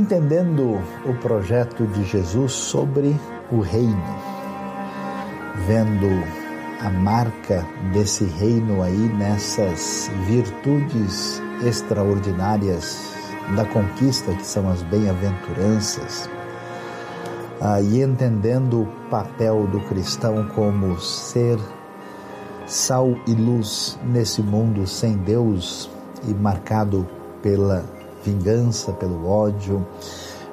entendendo 0.00 0.80
o 1.04 1.14
projeto 1.20 1.86
de 1.86 2.04
Jesus 2.04 2.52
sobre 2.52 3.14
o 3.52 3.60
reino, 3.60 4.02
vendo 5.66 6.08
a 6.80 6.88
marca 6.88 7.66
desse 7.92 8.24
reino 8.24 8.82
aí 8.82 8.96
nessas 8.96 10.10
virtudes 10.26 11.42
extraordinárias 11.62 13.12
da 13.54 13.66
conquista, 13.66 14.32
que 14.32 14.46
são 14.46 14.70
as 14.70 14.82
bem-aventuranças, 14.84 16.30
ah, 17.60 17.82
e 17.82 18.00
entendendo 18.00 18.82
o 18.84 19.10
papel 19.10 19.66
do 19.66 19.80
cristão 19.80 20.48
como 20.54 20.98
ser 20.98 21.58
sal 22.64 23.14
e 23.26 23.34
luz 23.34 23.98
nesse 24.02 24.40
mundo 24.40 24.86
sem 24.86 25.18
Deus 25.18 25.90
e 26.26 26.32
marcado 26.32 27.06
pela 27.42 27.99
vingança, 28.24 28.92
pelo 28.92 29.28
ódio, 29.28 29.86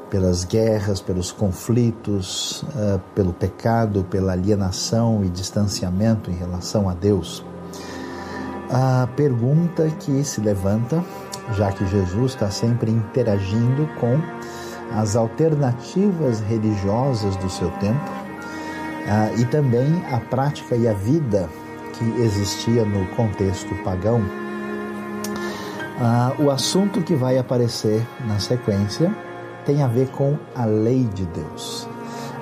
pelas 0.10 0.44
guerras, 0.44 1.02
pelos 1.02 1.32
conflitos, 1.32 2.64
uh, 2.64 3.00
pelo 3.14 3.34
pecado, 3.34 4.06
pela 4.10 4.34
alienação 4.34 5.24
e 5.24 5.30
distanciamento 5.30 6.32
em 6.32 6.36
relação 6.36 6.90
a 6.90 6.94
Deus. 6.94 7.44
A 8.70 9.08
pergunta 9.16 9.90
que 10.00 10.24
se 10.24 10.42
levanta, 10.42 11.04
já 11.54 11.72
que 11.72 11.86
Jesus 11.88 12.34
está 12.34 12.50
sempre 12.50 12.92
interagindo 12.92 13.88
com 14.00 14.20
as 14.94 15.16
alternativas 15.16 16.40
religiosas 16.42 17.36
do 17.38 17.50
seu 17.50 17.70
tempo 17.72 18.10
uh, 19.08 19.40
e 19.40 19.46
também 19.46 20.04
a 20.12 20.20
prática 20.20 20.76
e 20.76 20.88
a 20.88 20.94
vida 20.94 21.50
que 21.94 22.22
existia 22.22 22.86
no 22.86 23.06
contexto 23.16 23.74
pagão. 23.84 24.47
Uh, 25.98 26.44
o 26.44 26.52
assunto 26.52 27.02
que 27.02 27.16
vai 27.16 27.40
aparecer 27.40 28.08
na 28.28 28.40
sequência 28.40 29.12
tem 29.66 29.82
a 29.82 29.88
ver 29.88 30.10
com 30.10 30.38
a 30.56 30.64
lei 30.64 31.04
de 31.06 31.26
Deus. 31.26 31.88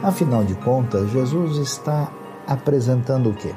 Afinal 0.04 0.44
de 0.44 0.56
contas, 0.56 1.10
Jesus 1.10 1.58
está 1.58 2.12
apresentando 2.46 3.30
o 3.30 3.34
quê? 3.34 3.56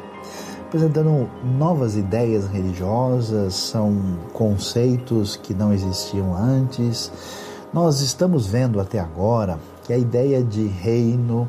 Apresentando 0.68 1.28
novas 1.58 1.96
ideias 1.96 2.46
religiosas, 2.46 3.54
são 3.54 4.18
conceitos 4.32 5.34
que 5.34 5.52
não 5.52 5.72
existiam 5.72 6.32
antes. 6.32 7.10
Nós 7.72 8.00
estamos 8.00 8.46
vendo 8.46 8.80
até 8.80 9.00
agora 9.00 9.58
que 9.84 9.92
a 9.92 9.98
ideia 9.98 10.44
de 10.44 10.64
reino, 10.66 11.48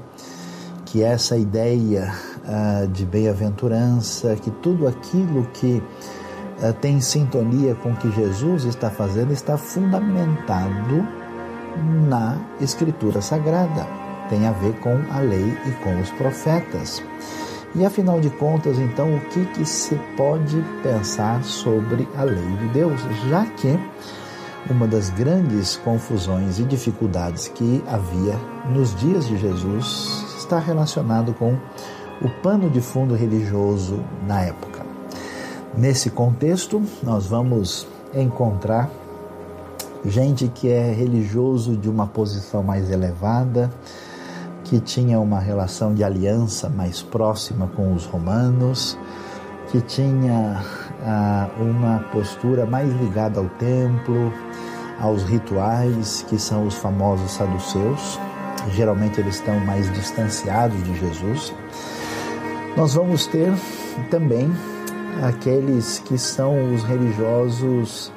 que 0.86 1.03
essa 1.03 1.38
ideia 1.38 2.11
uh, 2.45 2.88
de 2.88 3.05
bem-aventurança, 3.05 4.36
que 4.36 4.50
tudo 4.50 4.88
aquilo 4.88 5.45
que 5.53 5.83
tem 6.81 6.99
sintonia 6.99 7.75
com 7.75 7.91
o 7.91 7.95
que 7.95 8.11
Jesus 8.11 8.65
está 8.65 8.89
fazendo 8.89 9.31
está 9.31 9.57
fundamentado 9.57 11.07
na 12.07 12.38
Escritura 12.59 13.21
Sagrada. 13.21 13.88
Tem 14.29 14.45
a 14.45 14.52
ver 14.52 14.73
com 14.80 14.99
a 15.11 15.19
lei 15.19 15.57
e 15.65 15.71
com 15.83 15.99
os 15.99 16.09
profetas. 16.11 17.02
E 17.75 17.85
afinal 17.85 18.19
de 18.19 18.30
contas, 18.31 18.80
então, 18.80 19.15
o 19.15 19.19
que, 19.30 19.45
que 19.45 19.65
se 19.65 19.95
pode 20.17 20.63
pensar 20.81 21.43
sobre 21.43 22.07
a 22.17 22.23
lei 22.23 22.57
de 22.57 22.67
Deus? 22.69 22.99
Já 23.30 23.45
que 23.45 23.80
uma 24.69 24.87
das 24.87 25.09
grandes 25.09 25.77
confusões 25.77 26.59
e 26.59 26.63
dificuldades 26.63 27.47
que 27.47 27.83
havia 27.87 28.35
nos 28.73 28.95
dias 28.95 29.27
de 29.27 29.37
Jesus 29.37 30.25
está 30.37 30.59
relacionado 30.59 31.33
com 31.33 31.57
o 32.21 32.30
pano 32.41 32.69
de 32.69 32.81
fundo 32.81 33.15
religioso 33.15 34.03
na 34.27 34.41
época. 34.41 34.78
Nesse 35.78 36.09
contexto, 36.09 36.81
nós 37.03 37.28
vamos 37.28 37.88
encontrar 38.14 38.89
gente 40.03 40.48
que 40.48 40.70
é 40.70 40.92
religioso 40.92 41.78
de 41.78 41.89
uma 41.89 42.08
posição 42.08 42.64
mais 42.64 42.89
elevada, 42.89 43.70
que 44.64 44.80
tinha 44.80 45.20
uma 45.20 45.39
relação 45.39 45.93
de 45.93 46.04
aliança 46.04 46.70
mais 46.70 47.02
próxima 47.02 47.67
com 47.76 47.93
os 47.93 48.05
romanos, 48.05 48.98
que 49.71 49.80
tinha 49.82 50.64
ah, 51.04 51.49
uma 51.60 51.99
postura 52.11 52.66
mais 52.66 52.92
ligada 52.99 53.39
ao 53.39 53.48
templo, 53.49 54.33
aos 54.99 55.23
rituais, 55.23 56.26
que 56.27 56.39
são 56.39 56.66
os 56.66 56.76
famosos 56.76 57.32
saduceus. 57.32 58.20
Geralmente 58.72 59.20
eles 59.20 59.36
estão 59.36 59.60
mais 59.61 59.92
distanciados 59.93 60.83
de 60.83 60.99
Jesus. 60.99 61.54
Nós 62.76 62.93
vamos 62.93 63.27
ter 63.27 63.54
também 64.10 64.52
aqueles 65.21 65.99
que 65.99 66.17
são 66.17 66.73
os 66.73 66.83
religiosos 66.83 68.11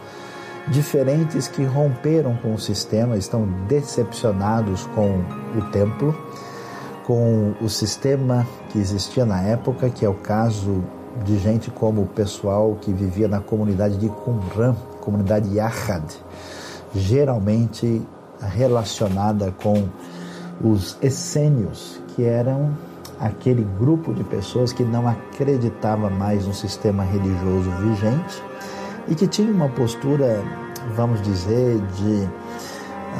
diferentes 0.68 1.48
que 1.48 1.64
romperam 1.64 2.36
com 2.36 2.54
o 2.54 2.58
sistema, 2.58 3.16
estão 3.16 3.46
decepcionados 3.66 4.86
com 4.94 5.20
o 5.56 5.70
templo, 5.70 6.16
com 7.04 7.54
o 7.60 7.68
sistema 7.68 8.46
que 8.70 8.78
existia 8.78 9.24
na 9.24 9.40
época, 9.42 9.90
que 9.90 10.04
é 10.04 10.08
o 10.08 10.14
caso 10.14 10.82
de 11.24 11.38
gente 11.38 11.70
como 11.70 12.02
o 12.02 12.06
pessoal 12.06 12.76
que 12.80 12.92
vivia 12.92 13.28
na 13.28 13.40
comunidade 13.40 13.98
de 13.98 14.08
Qumran, 14.08 14.74
comunidade 15.00 15.54
Yahad, 15.54 16.04
geralmente 16.94 18.02
relacionada 18.40 19.52
com 19.62 19.88
os 20.62 20.96
essênios, 21.02 22.00
que 22.14 22.24
eram 22.24 22.76
aquele 23.22 23.64
grupo 23.78 24.12
de 24.12 24.24
pessoas 24.24 24.72
que 24.72 24.82
não 24.82 25.06
acreditava 25.06 26.10
mais 26.10 26.44
no 26.44 26.52
sistema 26.52 27.04
religioso 27.04 27.70
vigente 27.70 28.42
e 29.06 29.14
que 29.14 29.28
tinha 29.28 29.50
uma 29.50 29.68
postura, 29.68 30.42
vamos 30.96 31.22
dizer, 31.22 31.78
de 31.94 32.28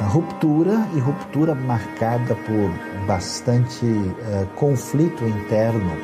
ah, 0.01 0.07
ruptura 0.07 0.85
e 0.93 0.99
ruptura 0.99 1.55
marcada 1.55 2.35
por 2.35 3.05
bastante 3.07 3.85
uh, 3.85 4.45
conflito 4.55 5.23
interno. 5.25 5.95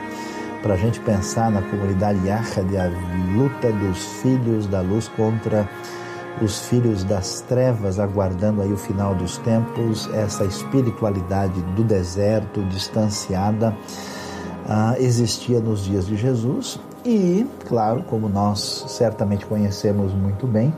Para 0.62 0.76
a 0.76 0.78
gente 0.78 1.00
pensar 1.02 1.52
na 1.52 1.62
comunidade 1.62 2.26
Yahad, 2.26 2.78
a 2.78 2.90
luta 3.36 3.72
dos 3.72 4.22
filhos 4.22 4.68
da 4.68 4.82
luz 4.82 5.08
contra 5.10 5.68
os 6.42 6.60
filhos 6.60 7.04
das 7.04 7.42
trevas, 7.42 8.00
aguardando 8.00 8.62
aí 8.62 8.72
o 8.72 8.78
final 8.78 9.14
dos 9.16 9.38
tempos, 9.40 10.10
essa 10.14 10.46
espiritualidade 10.46 11.62
do 11.76 11.84
deserto, 11.84 12.64
distanciada, 12.66 13.76
uh, 14.66 15.02
existia 15.02 15.60
nos 15.60 15.84
dias 15.84 16.06
de 16.06 16.16
Jesus 16.16 16.80
e, 17.06 17.46
claro, 17.68 18.04
como 18.04 18.30
nós 18.30 18.86
certamente 18.88 19.46
conhecemos 19.46 20.14
muito 20.14 20.46
bem, 20.46 20.74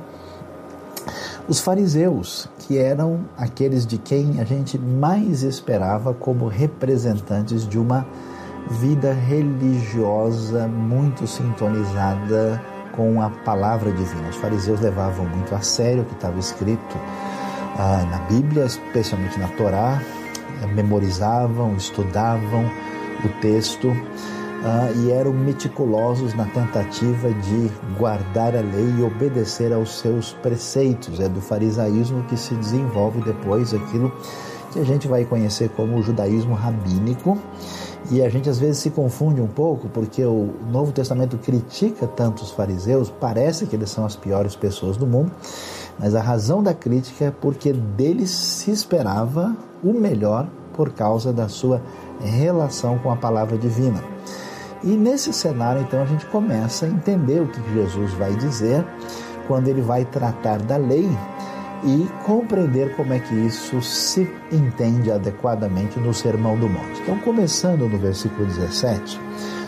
os 1.48 1.60
fariseus, 1.60 2.48
que 2.60 2.78
eram 2.78 3.26
aqueles 3.38 3.86
de 3.86 3.98
quem 3.98 4.40
a 4.40 4.44
gente 4.44 4.78
mais 4.78 5.44
esperava 5.44 6.14
como 6.14 6.48
representantes 6.48 7.68
de 7.68 7.78
uma 7.78 8.06
vida 8.70 9.12
religiosa 9.12 10.68
muito 10.68 11.28
sintonizada 11.28 12.62
com 12.96 13.22
a 13.22 13.30
palavra 13.30 13.92
divina. 13.92 14.30
Os 14.30 14.38
fariseus 14.38 14.80
levavam 14.80 15.26
muito 15.26 15.54
a 15.56 15.62
sério 15.62 16.04
o 16.04 16.06
que 16.06 16.14
estava 16.14 16.40
escrito 16.40 16.98
ah, 17.78 18.06
na 18.10 18.18
Bíblia, 18.20 18.66
especialmente 18.66 19.40
na 19.40 19.48
Torá, 19.50 20.02
memorizavam, 20.74 21.76
estudavam 21.76 22.66
o 23.24 23.30
texto 23.40 23.88
uh, 23.88 25.00
e 25.04 25.12
eram 25.12 25.34
meticulosos 25.34 26.34
na 26.34 26.46
tentativa 26.46 27.32
de 27.32 27.72
guardar 27.98 28.56
a 28.56 28.62
lei 28.62 28.96
e 28.98 29.04
obedecer 29.04 29.74
aos 29.74 30.00
seus 30.00 30.34
preceitos. 30.34 31.20
É 31.20 31.28
do 31.28 31.42
farisaísmo 31.42 32.24
que 32.24 32.38
se 32.38 32.54
desenvolve 32.56 33.22
depois 33.22 33.74
aquilo 33.74 34.12
que 34.72 34.80
a 34.80 34.84
gente 34.84 35.08
vai 35.08 35.26
conhecer 35.26 35.70
como 35.70 35.98
o 35.98 36.04
judaísmo 36.04 36.54
rabínico. 36.54 37.38
E 38.10 38.22
a 38.22 38.30
gente 38.30 38.50
às 38.50 38.60
vezes 38.60 38.80
se 38.80 38.90
confunde 38.90 39.40
um 39.40 39.48
pouco 39.48 39.88
porque 39.90 40.24
o 40.26 40.54
Novo 40.72 40.92
Testamento 40.92 41.38
critica 41.38 42.08
tanto 42.08 42.44
os 42.44 42.52
fariseus, 42.52 43.10
parece 43.10 43.68
que 43.68 43.76
eles 43.76 43.90
são 43.90 44.06
as 44.06 44.16
piores 44.16 44.56
pessoas 44.56 44.98
do 44.98 45.06
mundo, 45.06 45.32
mas 46.00 46.16
a 46.16 46.22
razão 46.22 46.64
da 46.64 46.74
crítica 46.74 47.26
é 47.26 47.32
porque 47.32 47.72
deles 47.72 48.32
se 48.32 48.72
esperava 48.72 49.56
o 49.84 49.94
melhor 49.94 50.48
por 50.74 50.92
causa 50.94 51.32
da 51.32 51.48
sua 51.48 51.82
relação 52.20 52.98
com 53.00 53.12
a 53.12 53.16
palavra 53.16 53.58
divina. 53.58 54.02
E 54.84 54.88
nesse 54.88 55.32
cenário, 55.32 55.82
então, 55.82 56.02
a 56.02 56.06
gente 56.06 56.26
começa 56.26 56.86
a 56.86 56.90
entender 56.90 57.40
o 57.40 57.48
que 57.48 57.62
Jesus 57.74 58.12
vai 58.14 58.34
dizer 58.36 58.84
quando 59.48 59.68
ele 59.68 59.82
vai 59.82 60.06
tratar 60.06 60.60
da 60.60 60.78
lei 60.78 61.08
e 61.84 62.08
compreender 62.26 62.96
como 62.96 63.14
é 63.14 63.20
que 63.20 63.34
isso 63.34 63.82
se 63.82 64.30
entende 64.52 65.12
adequadamente 65.12 66.00
no 66.00 66.14
Sermão 66.14 66.58
do 66.58 66.70
Monte. 66.70 67.02
Então, 67.02 67.18
começando 67.20 67.88
no 67.88 67.98
versículo 67.98 68.46
17, 68.46 69.20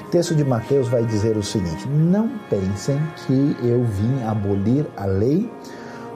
o 0.01 0.09
texto 0.09 0.35
de 0.35 0.43
Mateus 0.43 0.87
vai 0.87 1.03
dizer 1.05 1.35
o 1.37 1.43
seguinte: 1.43 1.87
Não 1.87 2.29
pensem 2.49 2.99
que 3.25 3.57
eu 3.63 3.83
vim 3.83 4.23
abolir 4.23 4.85
a 4.95 5.05
lei 5.05 5.49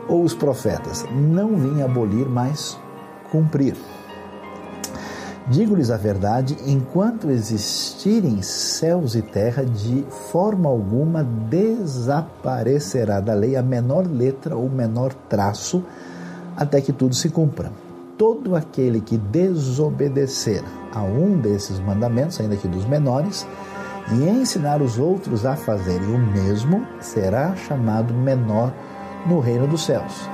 ou 0.07 0.23
os 0.23 0.33
profetas. 0.33 1.05
Não 1.11 1.55
vim 1.55 1.81
abolir, 1.81 2.27
mas 2.27 2.79
cumprir. 3.31 3.75
Digo-lhes 5.49 5.89
a 5.89 5.97
verdade: 5.97 6.57
enquanto 6.65 7.29
existirem 7.29 8.41
céus 8.41 9.15
e 9.15 9.21
terra, 9.21 9.63
de 9.63 10.05
forma 10.31 10.67
alguma 10.69 11.23
desaparecerá 11.23 13.19
da 13.19 13.33
lei 13.33 13.55
a 13.55 13.63
menor 13.63 14.05
letra 14.05 14.55
ou 14.55 14.69
menor 14.69 15.13
traço, 15.29 15.83
até 16.55 16.81
que 16.81 16.91
tudo 16.91 17.15
se 17.15 17.29
cumpra. 17.29 17.71
todo 18.17 18.55
aquele 18.55 18.99
que 18.99 19.17
desobedecer 19.17 20.63
a 20.93 21.03
um 21.03 21.37
desses 21.37 21.79
mandamentos, 21.79 22.39
ainda 22.39 22.55
que 22.55 22.67
dos 22.67 22.85
menores, 22.85 23.47
e 24.11 24.27
ensinar 24.27 24.81
os 24.81 24.97
outros 24.97 25.45
a 25.45 25.55
fazerem 25.55 26.07
o 26.07 26.17
mesmo, 26.17 26.85
será 26.99 27.55
chamado 27.55 28.13
menor 28.13 28.73
no 29.25 29.39
reino 29.39 29.67
dos 29.67 29.85
céus. 29.85 30.27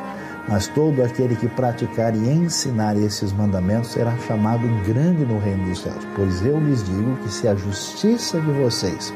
Mas 0.48 0.68
todo 0.68 1.02
aquele 1.02 1.36
que 1.36 1.48
praticar 1.48 2.16
e 2.16 2.30
ensinar 2.30 2.98
esses 2.98 3.32
mandamentos 3.32 3.92
será 3.92 4.18
chamado 4.20 4.68
grande 4.86 5.26
no 5.26 5.40
reino 5.40 5.66
dos 5.70 5.82
céus. 5.82 6.06
Pois 6.16 6.46
eu 6.46 6.60
lhes 6.60 6.84
digo 6.84 7.16
que 7.18 7.30
se 7.30 7.48
a 7.48 7.56
justiça 7.56 8.40
de 8.42 8.52
vocês 8.52 9.14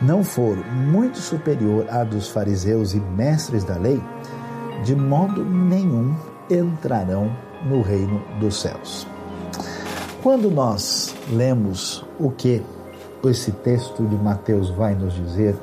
não 0.00 0.22
for 0.22 0.56
muito 0.56 1.18
superior 1.18 1.86
à 1.90 2.04
dos 2.04 2.28
fariseus 2.28 2.94
e 2.94 3.00
mestres 3.00 3.64
da 3.64 3.76
lei, 3.76 4.00
de 4.84 4.94
modo 4.94 5.44
nenhum 5.44 6.14
entrarão 6.50 7.34
no 7.64 7.82
reino 7.82 8.22
dos 8.38 8.60
céus. 8.60 9.06
Quando 10.22 10.50
nós 10.50 11.14
lemos 11.30 12.04
o 12.18 12.30
que 12.30 12.62
esse 13.24 13.50
texto 13.50 14.04
de 14.04 14.16
Mateus 14.16 14.70
vai 14.70 14.94
nos 14.94 15.14
dizer, 15.14 15.56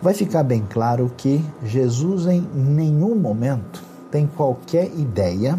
vai 0.00 0.14
ficar 0.14 0.42
bem 0.42 0.64
claro 0.68 1.10
que 1.16 1.44
Jesus 1.64 2.26
em 2.26 2.40
nenhum 2.40 3.16
momento 3.16 3.87
tem 4.10 4.26
qualquer 4.26 4.86
ideia 4.86 5.58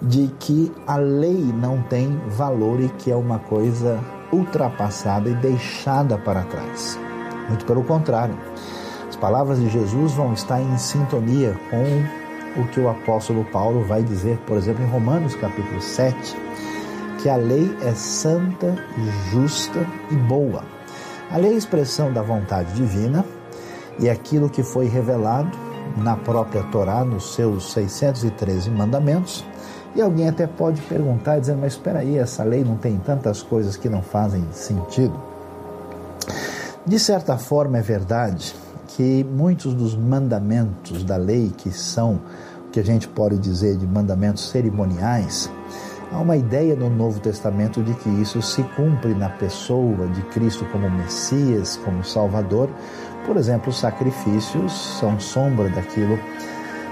de 0.00 0.28
que 0.40 0.72
a 0.86 0.96
lei 0.96 1.52
não 1.54 1.80
tem 1.82 2.20
valor 2.28 2.80
e 2.80 2.88
que 2.88 3.10
é 3.10 3.16
uma 3.16 3.38
coisa 3.38 4.00
ultrapassada 4.32 5.28
e 5.28 5.34
deixada 5.34 6.18
para 6.18 6.42
trás. 6.42 6.98
Muito 7.48 7.64
pelo 7.64 7.84
contrário, 7.84 8.36
as 9.08 9.16
palavras 9.16 9.60
de 9.60 9.68
Jesus 9.68 10.12
vão 10.12 10.32
estar 10.32 10.60
em 10.60 10.76
sintonia 10.78 11.56
com 11.70 12.60
o 12.60 12.66
que 12.68 12.80
o 12.80 12.88
apóstolo 12.88 13.44
Paulo 13.44 13.84
vai 13.84 14.02
dizer, 14.02 14.38
por 14.38 14.56
exemplo, 14.56 14.82
em 14.82 14.88
Romanos 14.88 15.34
capítulo 15.36 15.80
7, 15.80 16.36
que 17.22 17.28
a 17.28 17.36
lei 17.36 17.74
é 17.82 17.94
santa, 17.94 18.74
justa 19.30 19.86
e 20.10 20.16
boa. 20.16 20.64
A 21.30 21.36
lei 21.36 21.52
é 21.52 21.54
a 21.54 21.58
expressão 21.58 22.12
da 22.12 22.22
vontade 22.22 22.72
divina 22.74 23.24
e 23.98 24.10
aquilo 24.10 24.50
que 24.50 24.62
foi 24.62 24.86
revelado 24.86 25.50
na 25.96 26.16
própria 26.16 26.62
Torá, 26.64 27.04
nos 27.04 27.34
seus 27.34 27.72
613 27.72 28.70
mandamentos. 28.70 29.44
E 29.94 30.00
alguém 30.00 30.28
até 30.28 30.46
pode 30.46 30.80
perguntar, 30.82 31.38
dizendo, 31.38 31.60
mas 31.60 31.74
espera 31.74 31.98
aí, 31.98 32.16
essa 32.16 32.42
lei 32.42 32.64
não 32.64 32.76
tem 32.76 32.96
tantas 32.98 33.42
coisas 33.42 33.76
que 33.76 33.88
não 33.88 34.02
fazem 34.02 34.44
sentido? 34.52 35.14
De 36.86 36.98
certa 36.98 37.36
forma 37.36 37.78
é 37.78 37.82
verdade 37.82 38.54
que 38.88 39.24
muitos 39.24 39.74
dos 39.74 39.94
mandamentos 39.94 41.04
da 41.04 41.16
lei, 41.16 41.52
que 41.56 41.70
são 41.70 42.20
o 42.66 42.70
que 42.70 42.80
a 42.80 42.84
gente 42.84 43.06
pode 43.06 43.38
dizer 43.38 43.76
de 43.76 43.86
mandamentos 43.86 44.48
cerimoniais, 44.48 45.50
há 46.10 46.18
uma 46.18 46.36
ideia 46.36 46.74
no 46.74 46.90
Novo 46.90 47.20
Testamento 47.20 47.82
de 47.82 47.94
que 47.94 48.08
isso 48.08 48.40
se 48.42 48.62
cumpre 48.76 49.14
na 49.14 49.28
pessoa 49.28 50.06
de 50.08 50.22
Cristo 50.22 50.64
como 50.72 50.90
Messias, 50.90 51.76
como 51.84 52.02
Salvador, 52.04 52.68
por 53.26 53.36
exemplo, 53.36 53.70
os 53.70 53.78
sacrifícios 53.78 54.72
são 54.98 55.18
sombra 55.18 55.68
daquilo 55.68 56.18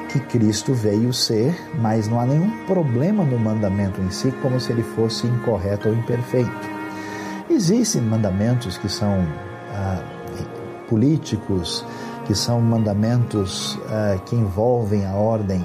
que 0.09 0.19
Cristo 0.21 0.75
veio 0.75 1.12
ser, 1.12 1.55
mas 1.79 2.09
não 2.09 2.19
há 2.19 2.27
nenhum 2.27 2.65
problema 2.67 3.25
no 3.25 3.38
mandamento 3.38 4.00
em 4.00 4.11
si, 4.11 4.32
como 4.43 4.59
se 4.61 4.73
ele 4.73 4.82
fosse 4.82 5.27
incorreto 5.27 5.88
ou 5.88 5.94
imperfeito. 5.94 6.50
Existem 7.49 8.03
mandamentos 8.03 8.77
que 8.77 8.88
são 8.88 9.25
ah, 9.73 10.03
políticos, 10.88 11.85
que 12.27 12.35
são 12.35 12.61
mandamentos 12.61 13.79
ah, 13.88 14.19
que 14.27 14.35
envolvem 14.35 15.06
a 15.06 15.15
ordem 15.15 15.65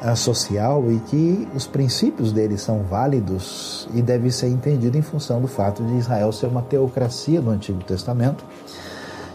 ah, 0.00 0.14
social 0.14 0.84
e 0.90 0.98
que 1.00 1.48
os 1.54 1.66
princípios 1.66 2.32
deles 2.32 2.60
são 2.60 2.84
válidos 2.84 3.88
e 3.94 4.00
devem 4.00 4.30
ser 4.30 4.48
entendidos 4.48 4.96
em 4.96 5.02
função 5.02 5.40
do 5.40 5.48
fato 5.48 5.82
de 5.82 5.94
Israel 5.96 6.30
ser 6.30 6.46
uma 6.46 6.62
teocracia 6.62 7.40
no 7.40 7.50
Antigo 7.50 7.82
Testamento 7.82 8.44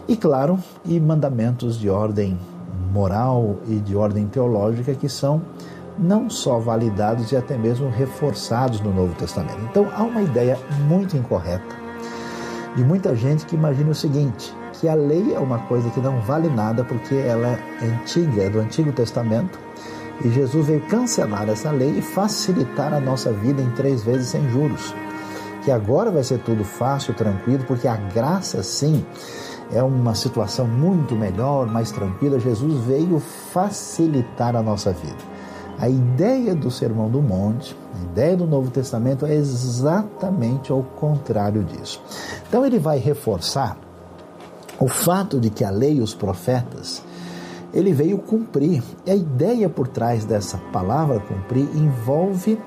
e, 0.08 0.16
claro, 0.16 0.58
e 0.86 1.00
mandamentos 1.00 1.78
de 1.78 1.90
ordem 1.90 2.38
moral 2.92 3.58
e 3.68 3.76
de 3.76 3.96
ordem 3.96 4.28
teológica 4.28 4.94
que 4.94 5.10
são 5.10 5.42
não 5.98 6.30
só 6.30 6.60
validados 6.60 7.32
e 7.32 7.36
até 7.36 7.58
mesmo 7.58 7.90
reforçados 7.90 8.80
no 8.82 8.94
Novo 8.94 9.16
Testamento. 9.16 9.60
Então 9.70 9.88
há 9.96 10.04
uma 10.04 10.22
ideia 10.22 10.58
muito 10.88 11.18
incorreta 11.18 11.88
de 12.76 12.84
muita 12.84 13.16
gente 13.16 13.46
que 13.48 13.56
imagina 13.56 13.90
o 13.90 13.96
seguinte, 13.96 14.54
que 14.74 14.88
a 14.88 14.94
lei 14.94 15.34
é 15.34 15.40
uma 15.40 15.58
coisa 15.58 15.90
que 15.90 16.00
não 16.00 16.22
vale 16.22 16.48
nada 16.48 16.84
porque 16.84 17.16
ela 17.16 17.48
é 17.48 17.86
antiga, 17.86 18.44
é 18.44 18.50
do 18.52 18.60
Antigo 18.60 18.92
Testamento, 18.92 19.60
e 20.24 20.30
Jesus 20.30 20.68
veio 20.68 20.82
cancelar 20.82 21.50
essa 21.50 21.72
lei 21.72 21.98
e 21.98 22.02
facilitar 22.04 22.94
a 22.94 23.00
nossa 23.00 23.34
vida 23.34 23.64
em 23.64 23.72
três 23.72 24.04
vezes 24.04 24.28
sem 24.28 24.48
juros. 24.52 24.94
Que 25.64 25.72
agora 25.72 26.12
vai 26.12 26.24
ser 26.24 26.38
tudo 26.40 26.64
fácil, 26.64 27.16
tranquilo, 27.16 27.64
porque 27.68 27.88
a 27.88 27.96
graça 27.96 28.62
sim 28.62 29.04
é 29.72 29.84
uma 29.84 30.16
situação 30.16 30.68
muito 30.68 31.16
melhor, 31.16 31.68
mais 31.68 31.92
tranquila. 31.92 32.40
Jesus 32.40 32.84
veio 32.86 33.20
facilitar 33.20 34.56
a 34.56 34.62
nossa 34.62 34.92
vida. 34.92 35.38
A 35.80 35.88
ideia 35.88 36.56
do 36.56 36.72
Sermão 36.72 37.10
do 37.10 37.22
Monte, 37.22 37.78
a 37.96 38.04
ideia 38.04 38.36
do 38.36 38.48
Novo 38.48 38.72
Testamento 38.72 39.26
é 39.26 39.36
exatamente 39.36 40.72
ao 40.72 40.82
contrário 40.82 41.64
disso. 41.64 42.02
Então 42.48 42.66
ele 42.66 42.80
vai 42.80 42.98
reforçar 42.98 43.78
o 44.80 44.88
fato 44.88 45.40
de 45.40 45.50
que 45.50 45.64
a 45.64 45.70
lei 45.70 45.98
e 45.98 46.02
os 46.02 46.16
profetas 46.16 47.04
ele 47.74 47.94
veio 47.94 48.18
cumprir. 48.18 48.82
E 49.06 49.12
a 49.12 49.16
ideia 49.16 49.70
por 49.70 49.88
trás 49.88 50.26
dessa 50.26 50.58
palavra 50.72 51.20
cumprir 51.20 51.68
envolve 51.76 52.60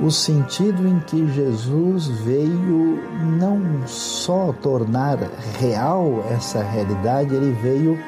o 0.00 0.10
sentido 0.10 0.86
em 0.86 1.00
que 1.00 1.26
Jesus 1.32 2.06
veio 2.08 3.00
não 3.38 3.86
só 3.86 4.54
tornar 4.62 5.18
real 5.58 6.24
essa 6.30 6.62
realidade, 6.62 7.34
ele 7.34 7.52
veio 7.60 7.98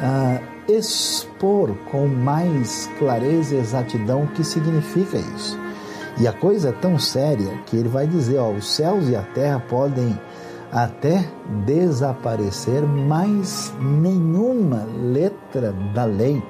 ah, 0.00 0.40
expor 0.68 1.74
com 1.90 2.06
mais 2.06 2.88
clareza 2.98 3.54
e 3.54 3.58
exatidão 3.58 4.24
o 4.24 4.28
que 4.28 4.42
significa 4.42 5.18
isso. 5.18 5.58
E 6.18 6.26
a 6.26 6.32
coisa 6.32 6.70
é 6.70 6.72
tão 6.72 6.98
séria 6.98 7.52
que 7.66 7.76
ele 7.76 7.88
vai 7.88 8.06
dizer: 8.06 8.38
ó, 8.38 8.50
os 8.50 8.66
céus 8.74 9.08
e 9.08 9.14
a 9.14 9.22
terra 9.22 9.60
podem 9.60 10.18
até 10.72 11.24
desaparecer, 11.64 12.82
mas 12.82 13.72
nenhuma 13.80 14.86
letra 15.00 15.72
da 15.94 16.04
lei 16.04 16.42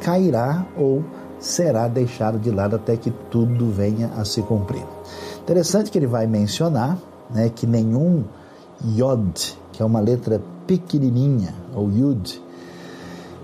cairá 0.00 0.64
ou 0.76 1.02
será 1.44 1.86
deixado 1.88 2.38
de 2.38 2.50
lado 2.50 2.76
até 2.76 2.96
que 2.96 3.10
tudo 3.30 3.70
venha 3.70 4.10
a 4.16 4.24
se 4.24 4.42
cumprir. 4.42 4.84
Interessante 5.40 5.90
que 5.90 5.98
ele 5.98 6.06
vai 6.06 6.26
mencionar 6.26 6.96
né, 7.30 7.50
que 7.54 7.66
nenhum 7.66 8.24
Yod, 8.84 9.56
que 9.72 9.82
é 9.82 9.84
uma 9.84 10.00
letra 10.00 10.40
pequenininha, 10.66 11.54
ou 11.74 11.90
Yud, 11.90 12.42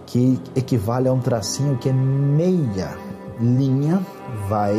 que 0.07 0.41
equivale 0.57 1.09
a 1.09 1.13
um 1.13 1.21
tracinho 1.21 1.77
que 1.77 1.89
é 1.89 1.93
meia 1.93 2.97
linha, 3.39 4.05
vai 4.49 4.77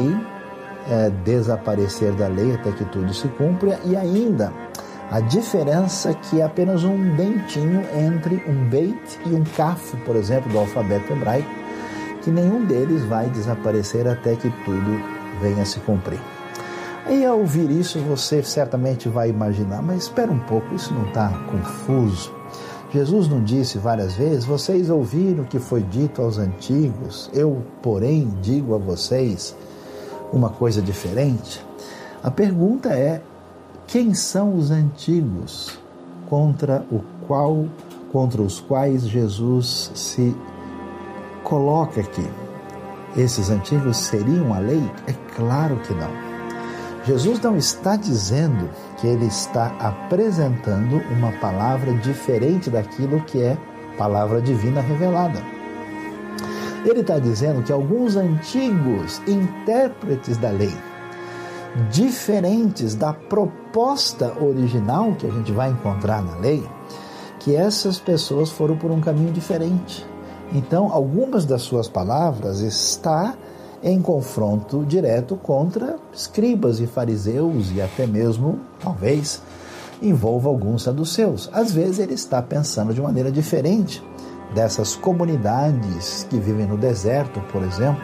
é, 0.89 1.09
desaparecer 1.23 2.13
da 2.13 2.27
lei 2.27 2.53
até 2.53 2.71
que 2.71 2.85
tudo 2.85 3.13
se 3.13 3.27
cumpra, 3.29 3.79
e 3.85 3.95
ainda 3.95 4.51
a 5.11 5.19
diferença 5.19 6.13
que 6.13 6.41
é 6.41 6.43
apenas 6.43 6.83
um 6.83 7.15
dentinho 7.15 7.83
entre 7.93 8.43
um 8.47 8.69
Beit 8.69 9.19
e 9.25 9.33
um 9.33 9.43
Kaf, 9.43 9.95
por 10.05 10.15
exemplo, 10.15 10.51
do 10.51 10.57
alfabeto 10.57 11.13
hebraico, 11.13 11.60
que 12.23 12.31
nenhum 12.31 12.65
deles 12.65 13.03
vai 13.05 13.29
desaparecer 13.29 14.07
até 14.07 14.35
que 14.35 14.49
tudo 14.63 15.01
venha 15.41 15.63
a 15.63 15.65
se 15.65 15.79
cumprir. 15.81 16.19
E 17.09 17.25
ao 17.25 17.39
ouvir 17.39 17.69
isso, 17.69 17.99
você 17.99 18.43
certamente 18.43 19.09
vai 19.09 19.29
imaginar, 19.29 19.81
mas 19.81 20.03
espera 20.03 20.31
um 20.31 20.39
pouco, 20.39 20.73
isso 20.75 20.93
não 20.93 21.05
está 21.07 21.29
confuso? 21.49 22.31
Jesus 22.93 23.27
não 23.27 23.43
disse 23.43 23.77
várias 23.77 24.13
vezes: 24.13 24.45
Vocês 24.45 24.89
ouviram 24.89 25.43
o 25.43 25.47
que 25.47 25.59
foi 25.59 25.81
dito 25.81 26.21
aos 26.21 26.37
antigos, 26.37 27.29
eu, 27.33 27.63
porém, 27.81 28.31
digo 28.41 28.75
a 28.75 28.77
vocês 28.77 29.55
uma 30.31 30.49
coisa 30.49 30.81
diferente? 30.81 31.65
A 32.21 32.29
pergunta 32.29 32.89
é: 32.89 33.21
quem 33.87 34.13
são 34.13 34.55
os 34.55 34.71
antigos 34.71 35.79
contra 36.29 36.85
o 36.91 37.01
qual 37.27 37.65
contra 38.11 38.41
os 38.41 38.59
quais 38.59 39.07
Jesus 39.07 39.91
se 39.95 40.35
coloca 41.51 41.99
aqui. 41.99 42.25
Esses 43.17 43.49
antigos 43.49 43.97
seriam 43.97 44.53
a 44.53 44.59
lei? 44.59 44.81
É 45.05 45.11
claro 45.35 45.75
que 45.81 45.93
não. 45.93 46.09
Jesus 47.03 47.41
não 47.41 47.57
está 47.57 47.97
dizendo 47.97 48.69
que 48.97 49.05
ele 49.05 49.25
está 49.25 49.75
apresentando 49.77 51.01
uma 51.11 51.33
palavra 51.41 51.93
diferente 51.95 52.69
daquilo 52.69 53.19
que 53.25 53.41
é 53.41 53.57
palavra 53.97 54.41
divina 54.41 54.79
revelada. 54.79 55.43
Ele 56.85 57.01
está 57.01 57.19
dizendo 57.19 57.61
que 57.63 57.73
alguns 57.73 58.15
antigos 58.15 59.21
intérpretes 59.27 60.37
da 60.37 60.51
lei, 60.51 60.73
diferentes 61.91 62.95
da 62.95 63.11
proposta 63.11 64.41
original 64.41 65.13
que 65.15 65.27
a 65.27 65.31
gente 65.31 65.51
vai 65.51 65.69
encontrar 65.69 66.23
na 66.23 66.37
lei, 66.37 66.65
que 67.39 67.57
essas 67.57 67.99
pessoas 67.99 68.49
foram 68.49 68.77
por 68.77 68.89
um 68.89 69.01
caminho 69.01 69.33
diferente. 69.33 70.09
Então, 70.53 70.91
algumas 70.91 71.45
das 71.45 71.61
suas 71.61 71.87
palavras 71.87 72.59
está 72.59 73.35
em 73.83 74.01
confronto 74.01 74.85
direto 74.85 75.35
contra 75.35 75.97
escribas 76.13 76.79
e 76.79 76.87
fariseus 76.87 77.71
e 77.71 77.81
até 77.81 78.05
mesmo, 78.05 78.59
talvez, 78.79 79.41
envolva 80.01 80.49
alguns 80.49 80.83
saduceus. 80.83 81.49
Às 81.53 81.71
vezes 81.71 81.99
ele 81.99 82.13
está 82.13 82.41
pensando 82.41 82.93
de 82.93 83.01
maneira 83.01 83.31
diferente 83.31 84.03
dessas 84.53 84.95
comunidades 84.95 86.27
que 86.29 86.37
vivem 86.37 86.67
no 86.67 86.77
deserto, 86.77 87.39
por 87.51 87.63
exemplo, 87.63 88.03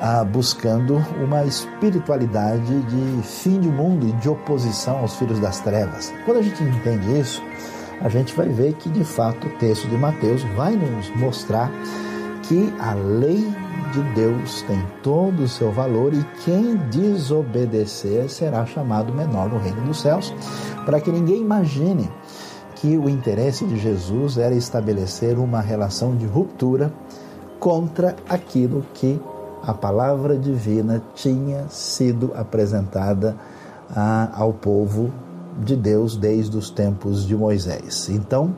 ah, 0.00 0.24
buscando 0.24 0.96
uma 1.24 1.44
espiritualidade 1.44 2.80
de 2.82 3.22
fim 3.22 3.60
de 3.60 3.68
mundo 3.68 4.06
e 4.06 4.12
de 4.12 4.28
oposição 4.28 4.98
aos 4.98 5.14
filhos 5.16 5.38
das 5.38 5.60
trevas. 5.60 6.12
Quando 6.24 6.38
a 6.38 6.42
gente 6.42 6.62
entende 6.62 7.18
isso, 7.18 7.42
a 8.00 8.08
gente 8.08 8.34
vai 8.34 8.48
ver 8.48 8.74
que 8.74 8.88
de 8.88 9.04
fato 9.04 9.46
o 9.46 9.50
texto 9.58 9.88
de 9.88 9.96
Mateus 9.96 10.42
vai 10.56 10.76
nos 10.76 11.08
mostrar 11.16 11.70
que 12.42 12.72
a 12.80 12.94
lei 12.94 13.46
de 13.92 14.02
Deus 14.14 14.62
tem 14.62 14.82
todo 15.02 15.42
o 15.42 15.48
seu 15.48 15.70
valor 15.70 16.12
e 16.14 16.24
quem 16.44 16.76
desobedecer 16.90 18.28
será 18.28 18.64
chamado 18.64 19.12
menor 19.12 19.48
no 19.48 19.58
reino 19.58 19.82
dos 19.82 20.00
céus, 20.00 20.32
para 20.84 21.00
que 21.00 21.10
ninguém 21.10 21.40
imagine 21.40 22.10
que 22.76 22.96
o 22.96 23.08
interesse 23.08 23.64
de 23.64 23.78
Jesus 23.78 24.38
era 24.38 24.54
estabelecer 24.54 25.38
uma 25.38 25.60
relação 25.60 26.16
de 26.16 26.26
ruptura 26.26 26.92
contra 27.60 28.16
aquilo 28.28 28.84
que 28.94 29.20
a 29.62 29.72
palavra 29.72 30.36
divina 30.36 31.00
tinha 31.14 31.68
sido 31.68 32.32
apresentada 32.34 33.36
a, 33.94 34.30
ao 34.34 34.52
povo 34.52 35.12
de 35.58 35.76
Deus 35.76 36.16
desde 36.16 36.56
os 36.56 36.70
tempos 36.70 37.26
de 37.26 37.36
Moisés. 37.36 38.08
Então, 38.08 38.54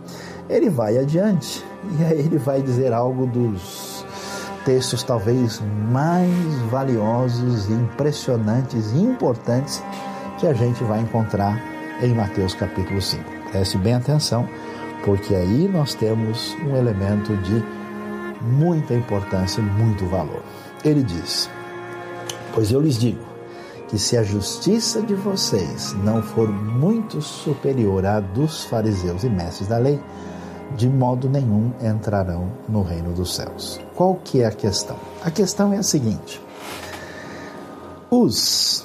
ele 0.48 0.70
vai 0.70 0.98
adiante 0.98 1.64
e 1.98 2.04
aí 2.04 2.18
ele 2.20 2.38
vai 2.38 2.62
dizer 2.62 2.92
algo 2.92 3.26
dos 3.26 4.04
textos 4.64 5.02
talvez 5.02 5.62
mais 5.90 6.30
valiosos, 6.70 7.68
impressionantes 7.68 8.92
e 8.92 8.98
importantes 8.98 9.82
que 10.38 10.46
a 10.46 10.54
gente 10.54 10.82
vai 10.84 11.00
encontrar 11.00 11.60
em 12.02 12.14
Mateus 12.14 12.54
capítulo 12.54 13.00
5. 13.00 13.22
Preste 13.50 13.78
bem 13.78 13.94
atenção, 13.94 14.48
porque 15.04 15.34
aí 15.34 15.68
nós 15.68 15.94
temos 15.94 16.56
um 16.66 16.76
elemento 16.76 17.36
de 17.38 17.62
muita 18.40 18.94
importância 18.94 19.60
e 19.60 19.64
muito 19.64 20.06
valor. 20.06 20.42
Ele 20.84 21.02
diz: 21.02 21.48
Pois 22.52 22.72
eu 22.72 22.80
lhes 22.80 22.98
digo 22.98 23.33
que 23.88 23.98
se 23.98 24.16
a 24.16 24.22
justiça 24.22 25.02
de 25.02 25.14
vocês 25.14 25.94
não 26.02 26.22
for 26.22 26.48
muito 26.48 27.20
superior 27.20 28.04
à 28.06 28.20
dos 28.20 28.64
fariseus 28.64 29.24
e 29.24 29.28
mestres 29.28 29.68
da 29.68 29.78
lei, 29.78 30.00
de 30.76 30.88
modo 30.88 31.28
nenhum 31.28 31.72
entrarão 31.80 32.50
no 32.68 32.82
reino 32.82 33.12
dos 33.12 33.34
céus. 33.34 33.80
Qual 33.94 34.16
que 34.16 34.42
é 34.42 34.46
a 34.46 34.50
questão? 34.50 34.96
A 35.22 35.30
questão 35.30 35.72
é 35.72 35.78
a 35.78 35.82
seguinte: 35.82 36.40
os 38.10 38.84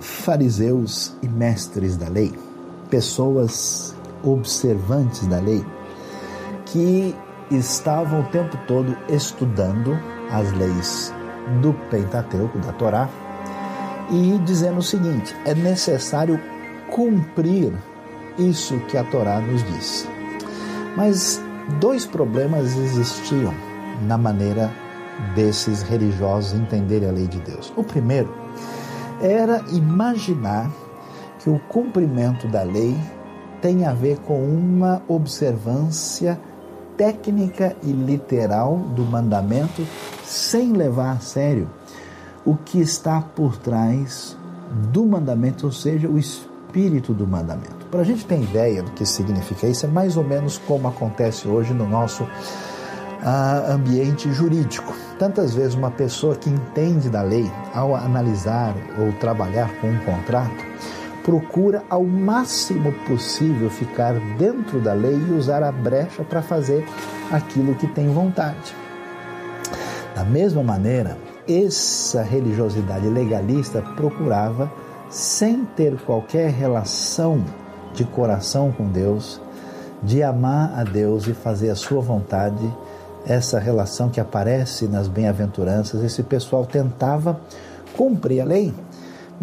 fariseus 0.00 1.12
e 1.22 1.28
mestres 1.28 1.96
da 1.96 2.08
lei 2.08 2.32
pessoas 2.90 3.94
observantes 4.22 5.26
da 5.26 5.40
lei 5.40 5.64
que 6.66 7.16
estavam 7.50 8.20
o 8.20 8.24
tempo 8.24 8.56
todo 8.66 8.96
estudando 9.08 9.98
as 10.30 10.52
leis 10.52 11.12
do 11.60 11.72
Pentateuco, 11.90 12.58
da 12.58 12.72
Torá, 12.72 13.08
e 14.10 14.38
dizendo 14.44 14.78
o 14.78 14.82
seguinte: 14.82 15.34
é 15.44 15.54
necessário 15.54 16.40
cumprir 16.90 17.72
isso 18.38 18.78
que 18.88 18.96
a 18.96 19.04
Torá 19.04 19.40
nos 19.40 19.62
diz. 19.64 20.08
Mas 20.96 21.42
dois 21.80 22.06
problemas 22.06 22.76
existiam 22.76 23.54
na 24.06 24.18
maneira 24.18 24.70
desses 25.34 25.82
religiosos 25.82 26.54
entenderem 26.54 27.08
a 27.08 27.12
lei 27.12 27.26
de 27.26 27.38
Deus. 27.40 27.72
O 27.76 27.84
primeiro 27.84 28.34
era 29.20 29.62
imaginar 29.70 30.70
que 31.38 31.48
o 31.50 31.58
cumprimento 31.68 32.48
da 32.48 32.62
lei 32.62 32.96
tem 33.60 33.86
a 33.86 33.92
ver 33.92 34.18
com 34.18 34.42
uma 34.42 35.02
observância 35.06 36.38
técnica 36.96 37.76
e 37.82 37.92
literal 37.92 38.76
do 38.76 39.04
mandamento, 39.04 39.86
sem 40.24 40.72
levar 40.72 41.12
a 41.12 41.20
sério 41.20 41.70
o 42.44 42.56
que 42.56 42.80
está 42.80 43.20
por 43.20 43.56
trás 43.56 44.36
do 44.92 45.04
mandamento, 45.04 45.66
ou 45.66 45.72
seja, 45.72 46.08
o 46.08 46.18
espírito 46.18 47.12
do 47.12 47.26
mandamento. 47.26 47.86
Para 47.90 48.00
a 48.00 48.04
gente 48.04 48.24
ter 48.24 48.40
ideia 48.40 48.82
do 48.82 48.90
que 48.92 49.04
significa 49.04 49.66
isso, 49.66 49.86
é 49.86 49.88
mais 49.88 50.16
ou 50.16 50.24
menos 50.24 50.58
como 50.58 50.88
acontece 50.88 51.46
hoje 51.46 51.74
no 51.74 51.86
nosso 51.86 52.24
uh, 52.24 53.70
ambiente 53.70 54.32
jurídico. 54.32 54.94
Tantas 55.18 55.54
vezes 55.54 55.74
uma 55.74 55.90
pessoa 55.90 56.34
que 56.34 56.50
entende 56.50 57.08
da 57.08 57.22
lei, 57.22 57.50
ao 57.74 57.94
analisar 57.94 58.74
ou 58.98 59.12
trabalhar 59.12 59.70
com 59.80 59.88
um 59.88 59.98
contrato, 59.98 60.64
procura 61.22 61.84
ao 61.88 62.02
máximo 62.02 62.92
possível 63.06 63.70
ficar 63.70 64.14
dentro 64.36 64.80
da 64.80 64.92
lei 64.92 65.14
e 65.14 65.32
usar 65.32 65.62
a 65.62 65.70
brecha 65.70 66.24
para 66.24 66.42
fazer 66.42 66.84
aquilo 67.30 67.74
que 67.74 67.86
tem 67.86 68.08
vontade. 68.12 68.74
Da 70.14 70.24
mesma 70.24 70.62
maneira, 70.62 71.16
essa 71.48 72.22
religiosidade 72.22 73.08
legalista 73.08 73.82
procurava, 73.96 74.70
sem 75.10 75.64
ter 75.64 75.96
qualquer 76.02 76.50
relação 76.50 77.44
de 77.94 78.04
coração 78.04 78.72
com 78.72 78.86
Deus, 78.88 79.40
de 80.02 80.22
amar 80.22 80.72
a 80.78 80.84
Deus 80.84 81.26
e 81.26 81.34
fazer 81.34 81.70
a 81.70 81.76
sua 81.76 82.00
vontade, 82.00 82.72
essa 83.26 83.58
relação 83.58 84.08
que 84.08 84.20
aparece 84.20 84.86
nas 84.86 85.06
bem-aventuranças, 85.06 86.02
esse 86.02 86.22
pessoal 86.22 86.66
tentava 86.66 87.40
cumprir 87.96 88.40
a 88.40 88.44
lei 88.44 88.74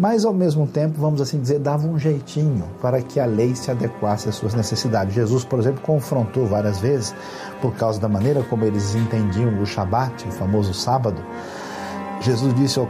mas 0.00 0.24
ao 0.24 0.32
mesmo 0.32 0.66
tempo, 0.66 0.98
vamos 0.98 1.20
assim 1.20 1.38
dizer, 1.38 1.58
dava 1.58 1.86
um 1.86 1.98
jeitinho 1.98 2.64
para 2.80 3.02
que 3.02 3.20
a 3.20 3.26
lei 3.26 3.54
se 3.54 3.70
adequasse 3.70 4.30
às 4.30 4.34
suas 4.34 4.54
necessidades. 4.54 5.14
Jesus, 5.14 5.44
por 5.44 5.58
exemplo, 5.58 5.82
confrontou 5.82 6.46
várias 6.46 6.78
vezes, 6.78 7.14
por 7.60 7.74
causa 7.74 8.00
da 8.00 8.08
maneira 8.08 8.42
como 8.44 8.64
eles 8.64 8.94
entendiam 8.94 9.60
o 9.60 9.66
Shabat, 9.66 10.26
o 10.26 10.32
famoso 10.32 10.72
sábado. 10.72 11.22
Jesus 12.20 12.54
disse: 12.54 12.78
oh, 12.78 12.86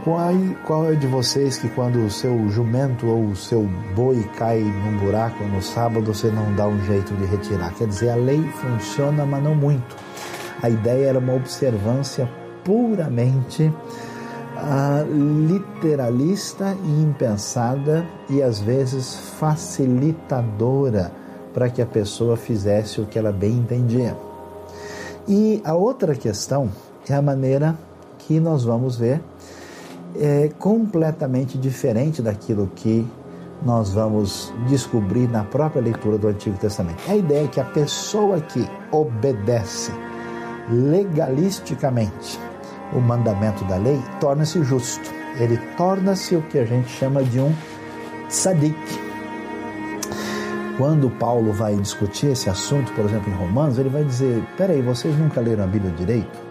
Qual 0.65 0.91
é 0.91 0.95
de 0.95 1.07
vocês 1.07 1.57
que, 1.57 1.69
quando 1.69 2.05
o 2.05 2.11
seu 2.11 2.49
jumento 2.49 3.07
ou 3.07 3.27
o 3.27 3.35
seu 3.35 3.63
boi 3.95 4.21
cai 4.37 4.59
num 4.59 4.97
buraco 4.97 5.43
no 5.45 5.61
sábado, 5.61 6.13
você 6.13 6.27
não 6.27 6.53
dá 6.53 6.67
um 6.67 6.79
jeito 6.85 7.13
de 7.15 7.25
retirar? 7.25 7.73
Quer 7.75 7.87
dizer, 7.87 8.09
a 8.09 8.15
lei 8.15 8.43
funciona, 8.43 9.25
mas 9.25 9.41
não 9.41 9.55
muito. 9.55 9.95
A 10.61 10.69
ideia 10.69 11.07
era 11.07 11.19
uma 11.19 11.33
observância 11.33 12.29
puramente 12.63 13.71
literalista 15.47 16.77
e 16.83 17.01
impensada 17.01 18.05
e 18.29 18.43
às 18.43 18.59
vezes 18.59 19.15
facilitadora 19.39 21.11
para 21.53 21.69
que 21.69 21.81
a 21.81 21.85
pessoa 21.85 22.37
fizesse 22.37 23.01
o 23.01 23.05
que 23.05 23.17
ela 23.17 23.31
bem 23.31 23.53
entendia. 23.53 24.15
E 25.27 25.61
a 25.63 25.73
outra 25.73 26.15
questão 26.15 26.69
é 27.09 27.13
a 27.13 27.21
maneira 27.21 27.75
que 28.31 28.39
nós 28.39 28.63
vamos 28.63 28.95
ver 28.95 29.21
é 30.15 30.49
completamente 30.57 31.57
diferente 31.57 32.21
daquilo 32.21 32.71
que 32.73 33.05
nós 33.61 33.93
vamos 33.93 34.53
descobrir 34.67 35.27
na 35.27 35.43
própria 35.43 35.81
leitura 35.81 36.17
do 36.17 36.29
Antigo 36.29 36.57
Testamento. 36.57 37.01
É 37.09 37.11
a 37.11 37.15
ideia 37.17 37.47
que 37.49 37.59
a 37.59 37.65
pessoa 37.65 38.39
que 38.39 38.65
obedece 38.89 39.91
legalisticamente 40.69 42.39
o 42.93 42.99
mandamento 42.99 43.65
da 43.65 43.77
lei, 43.77 44.01
torna-se 44.19 44.63
justo. 44.63 45.11
Ele 45.37 45.57
torna-se 45.77 46.35
o 46.35 46.41
que 46.43 46.57
a 46.57 46.65
gente 46.65 46.89
chama 46.89 47.23
de 47.23 47.39
um 47.39 47.53
tzadik. 48.27 48.75
Quando 50.77 51.09
Paulo 51.09 51.53
vai 51.53 51.75
discutir 51.75 52.27
esse 52.27 52.49
assunto, 52.49 52.91
por 52.93 53.05
exemplo, 53.05 53.31
em 53.31 53.35
Romanos, 53.35 53.77
ele 53.77 53.89
vai 53.89 54.03
dizer: 54.03 54.43
peraí, 54.57 54.81
vocês 54.81 55.17
nunca 55.17 55.39
leram 55.39 55.63
a 55.65 55.67
Bíblia 55.67 55.91
direito? 55.93 56.50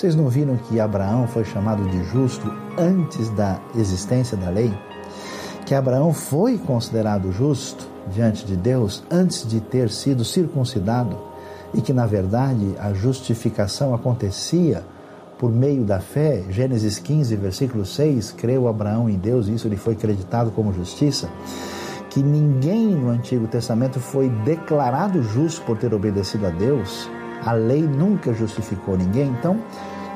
Vocês 0.00 0.16
não 0.16 0.30
viram 0.30 0.56
que 0.56 0.80
Abraão 0.80 1.28
foi 1.28 1.44
chamado 1.44 1.86
de 1.90 2.02
justo 2.04 2.50
antes 2.78 3.28
da 3.28 3.60
existência 3.76 4.34
da 4.34 4.48
lei? 4.48 4.72
Que 5.66 5.74
Abraão 5.74 6.14
foi 6.14 6.56
considerado 6.56 7.30
justo 7.30 7.86
diante 8.10 8.46
de 8.46 8.56
Deus 8.56 9.04
antes 9.10 9.46
de 9.46 9.60
ter 9.60 9.90
sido 9.90 10.24
circuncidado? 10.24 11.18
E 11.74 11.82
que, 11.82 11.92
na 11.92 12.06
verdade, 12.06 12.74
a 12.78 12.94
justificação 12.94 13.94
acontecia 13.94 14.82
por 15.38 15.52
meio 15.52 15.84
da 15.84 16.00
fé, 16.00 16.44
Gênesis 16.48 16.98
15, 16.98 17.36
versículo 17.36 17.84
6, 17.84 18.32
creu 18.32 18.68
Abraão 18.68 19.06
em 19.06 19.18
Deus 19.18 19.48
e 19.48 19.54
isso 19.54 19.68
lhe 19.68 19.76
foi 19.76 19.92
acreditado 19.92 20.50
como 20.50 20.72
justiça, 20.72 21.28
que 22.08 22.22
ninguém 22.22 22.86
no 22.86 23.10
Antigo 23.10 23.46
Testamento 23.46 24.00
foi 24.00 24.30
declarado 24.30 25.22
justo 25.22 25.60
por 25.66 25.76
ter 25.76 25.92
obedecido 25.92 26.46
a 26.46 26.50
Deus, 26.50 27.06
a 27.44 27.52
lei 27.52 27.82
nunca 27.82 28.32
justificou 28.32 28.96
ninguém. 28.96 29.28
Então, 29.28 29.60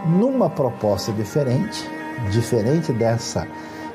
numa 0.04 0.50
proposta 0.50 1.12
diferente, 1.12 1.88
diferente 2.30 2.92
dessa 2.92 3.46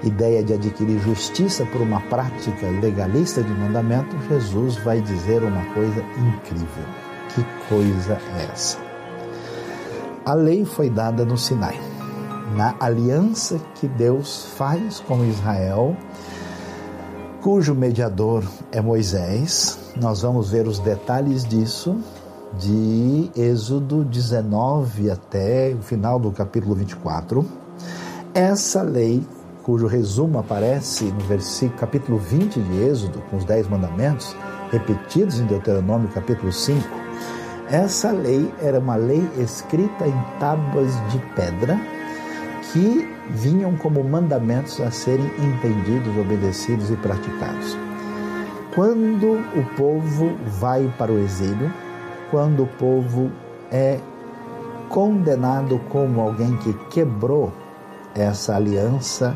ideia 0.03 0.43
de 0.43 0.53
adquirir 0.53 0.99
justiça 0.99 1.65
por 1.65 1.81
uma 1.81 1.99
prática 2.01 2.67
legalista 2.81 3.43
de 3.43 3.51
mandamento, 3.51 4.15
Jesus 4.29 4.77
vai 4.77 5.01
dizer 5.01 5.43
uma 5.43 5.65
coisa 5.73 6.01
incrível. 6.17 6.85
Que 7.35 7.43
coisa 7.67 8.19
é 8.37 8.51
essa? 8.51 8.77
A 10.25 10.33
lei 10.33 10.65
foi 10.65 10.89
dada 10.89 11.25
no 11.25 11.37
Sinai. 11.37 11.79
na 12.55 12.75
aliança 12.79 13.59
que 13.75 13.87
Deus 13.87 14.45
faz 14.57 14.99
com 14.99 15.23
Israel, 15.23 15.95
cujo 17.41 17.75
mediador 17.75 18.43
é 18.71 18.81
Moisés. 18.81 19.77
Nós 19.95 20.23
vamos 20.23 20.49
ver 20.49 20.67
os 20.67 20.79
detalhes 20.79 21.45
disso 21.45 21.97
de 22.57 23.29
Êxodo 23.35 24.03
19 24.03 25.11
até 25.11 25.75
o 25.77 25.81
final 25.81 26.19
do 26.19 26.31
capítulo 26.31 26.75
24. 26.75 27.45
Essa 28.33 28.81
lei, 28.81 29.23
cujo 29.63 29.87
resumo 29.87 30.39
aparece 30.39 31.05
no 31.05 31.19
versículo 31.21 31.79
capítulo 31.79 32.17
20 32.17 32.59
de 32.59 32.83
Êxodo, 32.83 33.21
com 33.29 33.37
os 33.37 33.45
dez 33.45 33.67
mandamentos, 33.67 34.35
repetidos 34.71 35.39
em 35.39 35.45
Deuteronômio 35.45 36.09
capítulo 36.09 36.51
5, 36.51 36.87
essa 37.69 38.11
lei 38.11 38.51
era 38.61 38.79
uma 38.79 38.95
lei 38.95 39.29
escrita 39.37 40.07
em 40.07 40.23
tábuas 40.39 40.91
de 41.11 41.19
pedra 41.35 41.79
que 42.73 43.07
vinham 43.29 43.75
como 43.77 44.03
mandamentos 44.03 44.81
a 44.81 44.89
serem 44.89 45.27
entendidos, 45.37 46.17
obedecidos 46.17 46.89
e 46.89 46.95
praticados. 46.95 47.77
Quando 48.73 49.33
o 49.55 49.75
povo 49.75 50.35
vai 50.59 50.91
para 50.97 51.11
o 51.11 51.19
exílio, 51.19 51.71
quando 52.29 52.63
o 52.63 52.67
povo 52.67 53.31
é 53.71 54.00
condenado 54.89 55.79
como 55.89 56.21
alguém 56.21 56.55
que 56.57 56.74
quebrou 56.89 57.51
essa 58.15 58.55
aliança, 58.55 59.36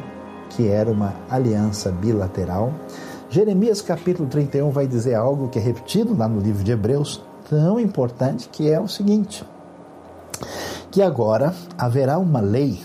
que 0.50 0.68
era 0.68 0.90
uma 0.90 1.14
aliança 1.30 1.92
bilateral, 1.92 2.74
Jeremias 3.30 3.82
capítulo 3.82 4.30
31 4.30 4.70
vai 4.70 4.86
dizer 4.86 5.16
algo 5.16 5.48
que 5.48 5.58
é 5.58 5.62
repetido 5.62 6.16
lá 6.16 6.28
no 6.28 6.40
livro 6.40 6.64
de 6.64 6.72
Hebreus, 6.72 7.24
tão 7.50 7.80
importante, 7.80 8.48
que 8.50 8.70
é 8.70 8.80
o 8.80 8.88
seguinte: 8.88 9.44
que 10.92 11.02
agora 11.02 11.54
haverá 11.78 12.20
uma 12.20 12.42
lei 12.42 12.80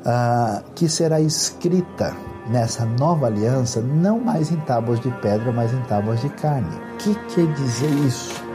uh, 0.00 0.62
que 0.74 0.88
será 0.88 1.20
escrita 1.20 2.14
nessa 2.48 2.84
nova 2.84 3.26
aliança, 3.26 3.80
não 3.80 4.20
mais 4.20 4.50
em 4.52 4.56
tábuas 4.60 5.00
de 5.00 5.10
pedra, 5.20 5.50
mas 5.52 5.72
em 5.72 5.80
tábuas 5.82 6.20
de 6.20 6.28
carne. 6.28 6.76
O 6.94 6.96
que 6.98 7.14
quer 7.34 7.52
dizer 7.54 7.90
isso? 8.06 8.51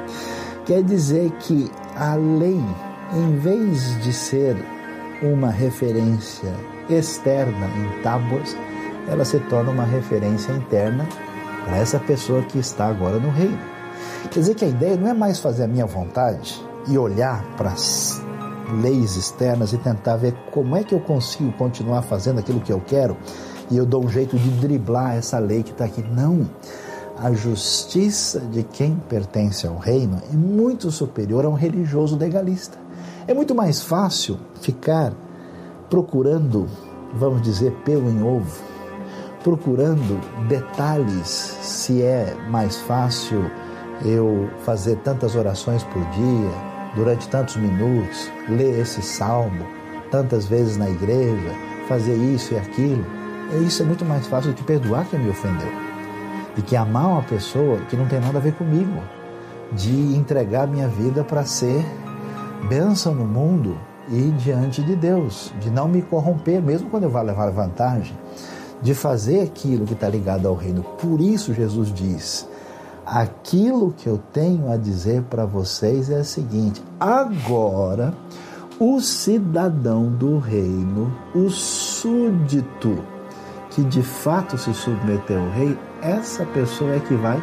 Quer 0.67 0.83
dizer 0.83 1.31
que 1.39 1.71
a 1.95 2.15
lei, 2.15 2.62
em 3.13 3.38
vez 3.38 4.03
de 4.03 4.12
ser 4.12 4.57
uma 5.24 5.50
referência 5.50 6.53
externa 6.89 7.67
em 7.67 8.01
tábuas, 8.01 8.53
ela 9.07 9.24
se 9.24 9.39
torna 9.39 9.71
uma 9.71 9.86
referência 9.86 10.51
interna 10.51 11.07
para 11.63 11.77
essa 11.77 11.97
pessoa 12.00 12.41
que 12.41 12.59
está 12.59 12.88
agora 12.88 13.17
no 13.17 13.29
reino. 13.29 13.57
Quer 14.29 14.41
dizer 14.41 14.55
que 14.55 14.65
a 14.65 14.67
ideia 14.67 14.97
não 14.97 15.07
é 15.07 15.13
mais 15.13 15.39
fazer 15.39 15.63
a 15.63 15.67
minha 15.69 15.86
vontade 15.86 16.62
e 16.86 16.97
olhar 16.97 17.45
para 17.55 17.69
as 17.69 18.21
leis 18.81 19.15
externas 19.15 19.71
e 19.71 19.77
tentar 19.77 20.17
ver 20.17 20.33
como 20.51 20.75
é 20.75 20.83
que 20.83 20.93
eu 20.93 21.00
consigo 21.00 21.50
continuar 21.53 22.01
fazendo 22.01 22.39
aquilo 22.39 22.59
que 22.59 22.74
eu 22.74 22.81
quero 22.86 23.15
e 23.71 23.77
eu 23.77 23.86
dou 23.86 24.03
um 24.03 24.09
jeito 24.09 24.38
de 24.38 24.50
driblar 24.59 25.15
essa 25.15 25.39
lei 25.39 25.63
que 25.63 25.71
está 25.71 25.86
aqui. 25.86 26.03
Não. 26.03 26.45
A 27.19 27.33
justiça 27.33 28.39
de 28.39 28.62
quem 28.62 28.95
pertence 29.09 29.65
ao 29.65 29.75
reino 29.75 30.21
é 30.31 30.36
muito 30.36 30.91
superior 30.91 31.45
a 31.45 31.50
um 31.50 31.55
religioso 31.55 32.15
legalista. 32.15 32.77
É 33.27 33.33
muito 33.33 33.55
mais 33.55 33.81
fácil 33.81 34.38
ficar 34.62 35.13
procurando, 35.89 36.67
vamos 37.15 37.41
dizer, 37.41 37.71
pelo 37.83 38.07
em 38.07 38.21
ovo, 38.21 38.62
procurando 39.43 40.21
detalhes, 40.47 41.27
se 41.27 42.03
é 42.03 42.36
mais 42.51 42.77
fácil 42.77 43.50
eu 44.05 44.47
fazer 44.63 44.97
tantas 44.97 45.36
orações 45.36 45.83
por 45.86 46.03
dia, 46.12 46.51
durante 46.95 47.27
tantos 47.29 47.55
minutos, 47.55 48.30
ler 48.47 48.80
esse 48.80 49.01
salmo 49.01 49.65
tantas 50.12 50.45
vezes 50.45 50.77
na 50.77 50.88
igreja, 50.88 51.51
fazer 51.88 52.15
isso 52.15 52.53
e 52.53 52.58
aquilo. 52.58 53.06
Isso 53.65 53.82
é 53.82 53.86
muito 53.86 54.06
mais 54.06 54.27
fácil 54.27 54.51
do 54.51 54.56
que 54.56 54.63
perdoar 54.63 55.10
quem 55.10 55.19
me 55.19 55.32
ofendeu. 55.32 55.87
De 56.58 56.62
que 56.62 56.76
amar 56.76 57.08
uma 57.08 57.24
pessoa 57.24 57.78
que 57.89 57.96
não 57.96 58.06
tem 58.06 58.20
nada 58.20 58.38
a 58.38 58.41
ver 58.41 58.54
comigo. 58.56 59.02
De 59.72 60.15
entregar 60.17 60.67
minha 60.67 60.89
vida 60.89 61.24
para 61.24 61.46
ser 61.46 61.86
bênção 62.67 63.15
no 63.15 63.26
mundo 63.26 63.78
e 64.10 64.32
diante 64.32 64.84
de 64.84 64.96
Deus. 64.96 65.54
De 65.62 65.72
não 65.72 65.88
me 65.88 66.02
corromper, 66.02 66.62
mesmo 66.62 66.89
quando 66.89 67.04
eu 67.04 67.10
vá 67.10 67.22
levar 67.22 67.50
vantagem. 67.52 68.17
De 68.82 68.93
fazer 68.93 69.41
aquilo 69.41 69.86
que 69.86 69.93
está 69.93 70.10
ligado 70.10 70.50
ao 70.50 70.56
reino. 70.56 70.84
Por 70.84 71.22
isso 71.22 71.54
Jesus 71.54 71.93
diz 71.93 72.46
Aquilo 73.06 73.93
que 73.96 74.08
eu 74.08 74.20
tenho 74.34 74.70
a 74.70 74.76
dizer 74.76 75.22
para 75.30 75.46
vocês 75.46 76.10
é 76.10 76.20
o 76.20 76.26
seguinte: 76.26 76.84
agora 77.00 78.13
o 78.80 79.00
cidadão 79.00 80.12
do 80.12 80.38
reino, 80.38 81.12
o 81.34 81.50
súdito 81.50 83.02
que 83.72 83.82
de 83.82 84.02
fato 84.02 84.58
se 84.58 84.74
submeteu 84.74 85.39
ao 85.39 85.50
rei, 85.52 85.78
essa 86.01 86.45
pessoa 86.45 86.95
é 86.95 86.99
que 86.99 87.15
vai 87.15 87.41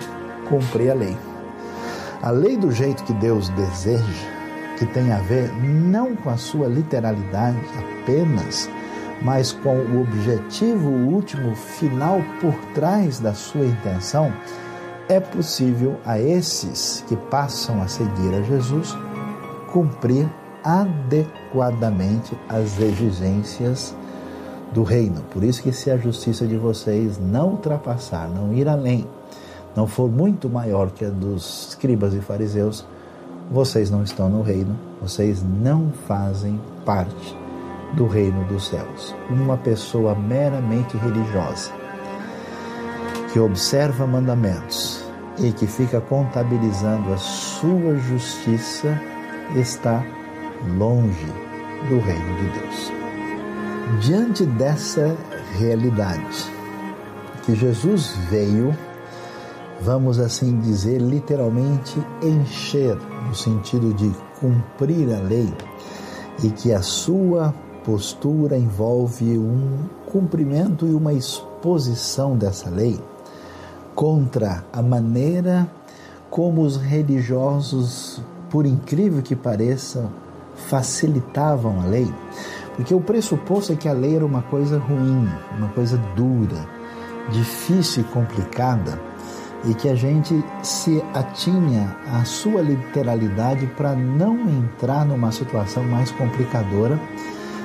cumprir 0.49 0.91
a 0.91 0.95
lei. 0.95 1.17
A 2.23 2.31
lei 2.31 2.57
do 2.57 2.73
jeito 2.73 3.05
que 3.05 3.13
Deus 3.15 3.49
deseja, 3.51 4.29
que 4.79 4.87
tem 4.87 5.13
a 5.13 5.19
ver 5.19 5.53
não 5.63 6.17
com 6.17 6.31
a 6.31 6.37
sua 6.37 6.67
literalidade 6.67 7.59
apenas, 7.79 8.69
mas 9.23 9.53
com 9.53 9.77
o 9.77 10.03
objetivo 10.03 10.89
último 10.89 11.55
final 11.55 12.21
por 12.41 12.55
trás 12.75 13.21
da 13.21 13.35
sua 13.35 13.67
intenção, 13.67 14.33
é 15.09 15.21
possível 15.21 15.99
a 16.05 16.19
esses 16.19 17.05
que 17.07 17.17
passam 17.17 17.83
a 17.83 17.89
seguir 17.89 18.35
a 18.35 18.43
Jesus 18.43 18.97
cumprir 19.73 20.29
adequadamente 20.63 22.37
as 22.49 22.81
exigências 22.81 23.95
do 24.75 24.83
reino. 24.83 25.23
Por 25.33 25.45
isso 25.45 25.63
que 25.63 25.73
se 25.73 25.91
a 25.91 25.97
justiça 25.97 26.47
de 26.47 26.57
vocês 26.57 27.19
não 27.19 27.51
ultrapassar, 27.51 28.29
não 28.29 28.53
ir 28.53 28.69
além, 28.69 29.07
não 29.75 29.87
for 29.87 30.11
muito 30.11 30.51
maior 30.51 30.91
que 30.91 31.05
a 31.05 31.11
dos 31.11 31.69
escribas 31.69 32.13
e 32.13 32.21
fariseus, 32.21 32.85
vocês 33.51 33.91
não 33.91 34.03
estão 34.03 34.29
no 34.29 34.43
reino, 34.43 34.77
vocês 35.01 35.43
não 35.43 35.93
fazem 36.09 36.61
parte 36.85 37.37
do 37.95 38.07
reino 38.07 38.45
dos 38.47 38.67
céus. 38.67 39.15
Uma 39.31 39.57
pessoa 39.57 40.15
meramente 40.15 40.97
religiosa 40.97 41.71
que 43.33 43.39
observa 43.39 44.07
mandamentos 44.07 45.05
e 45.39 45.53
que 45.53 45.67
fica 45.67 46.01
contabilizando 46.01 47.13
a 47.13 47.17
sua 47.17 47.97
justiça 47.97 49.01
está 49.57 50.05
longe 50.79 51.27
do 51.89 51.99
reino 51.99 52.37
de 52.37 52.61
Deus. 52.61 53.04
Diante 54.01 54.45
dessa 54.45 55.17
realidade 55.59 56.53
que 57.45 57.55
Jesus 57.55 58.17
veio, 58.31 58.77
vamos 59.81 60.19
assim 60.19 60.59
dizer, 60.59 61.01
literalmente 61.01 62.03
encher, 62.23 62.97
no 63.29 63.35
sentido 63.35 63.93
de 63.95 64.11
cumprir 64.41 65.15
a 65.15 65.21
lei, 65.21 65.53
e 66.43 66.51
que 66.51 66.73
a 66.73 66.83
sua 66.83 67.55
postura 67.85 68.57
envolve 68.57 69.39
um 69.39 69.89
cumprimento 70.07 70.87
e 70.87 70.95
uma 70.95 71.13
exposição 71.13 72.37
dessa 72.37 72.71
lei 72.71 72.99
contra 73.95 74.65
a 74.73 74.83
maneira 74.83 75.69
como 76.31 76.63
os 76.63 76.77
religiosos, 76.77 78.21
por 78.51 78.67
incrível 78.67 79.23
que 79.23 79.37
pareça, 79.37 80.11
facilitavam 80.69 81.81
a 81.81 81.85
lei. 81.85 82.13
Porque 82.77 82.95
o 82.95 83.01
pressuposto 83.01 83.73
é 83.73 83.77
que 83.77 83.89
a 83.89 83.93
lei 83.93 84.17
era 84.17 84.27
uma 84.27 84.43
coisa 84.43 84.79
ruim, 84.79 85.29
uma 85.57 85.69
coisa 85.69 85.97
dura, 86.17 86.69
difícil 87.31 88.03
e 88.03 88.07
complicada, 88.13 89.01
e 89.65 89.75
que 89.75 89.89
a 89.89 89.95
gente 89.95 90.45
se 90.63 91.03
atinha 91.15 91.97
à 92.13 92.25
sua 92.25 92.61
literalidade 92.61 93.67
para 93.69 93.95
não 93.95 94.39
entrar 94.49 95.07
numa 95.07 95.33
situação 95.33 95.85
mais 95.85 96.11
complicadora. 96.11 97.01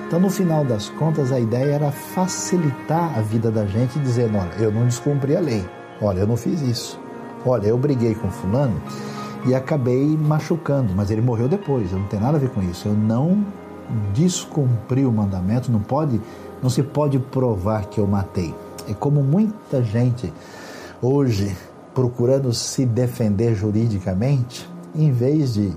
Então, 0.08 0.20
no 0.20 0.30
final 0.30 0.64
das 0.64 0.90
contas, 0.90 1.32
a 1.32 1.40
ideia 1.40 1.74
era 1.76 1.92
facilitar 1.92 3.18
a 3.18 3.22
vida 3.22 3.52
da 3.52 3.66
gente, 3.66 4.00
dizendo: 4.00 4.38
olha, 4.38 4.54
eu 4.60 4.72
não 4.72 4.86
descumpri 4.86 5.36
a 5.36 5.40
lei, 5.40 5.66
Olha, 6.02 6.20
eu 6.20 6.28
não 6.28 6.38
fiz 6.38 6.62
isso. 6.62 7.00
Olha, 7.46 7.68
eu 7.68 7.78
briguei 7.78 8.16
com 8.16 8.30
fulano 8.32 8.82
e 9.46 9.54
acabei 9.54 10.06
machucando, 10.18 10.94
mas 10.96 11.12
ele 11.12 11.22
morreu 11.22 11.48
depois. 11.48 11.92
Eu 11.92 12.00
não 12.00 12.08
tenho 12.08 12.22
nada 12.22 12.38
a 12.38 12.40
ver 12.40 12.50
com 12.50 12.62
isso. 12.62 12.88
Eu 12.88 12.94
não 12.94 13.46
descumpri 14.14 15.06
o 15.06 15.12
mandamento, 15.12 15.72
não 15.72 15.80
pode, 15.80 16.22
não 16.62 16.70
se 16.70 16.84
pode 16.84 17.20
provar 17.20 17.86
que 17.86 18.00
eu 18.00 18.08
matei. 18.08 18.54
É 18.88 18.94
como 18.94 19.22
muita 19.22 19.84
gente 19.84 20.34
hoje 21.02 21.56
procurando 21.94 22.54
se 22.54 22.86
defender 22.86 23.56
juridicamente, 23.56 24.70
em 24.96 25.12
vez 25.12 25.54
de 25.54 25.72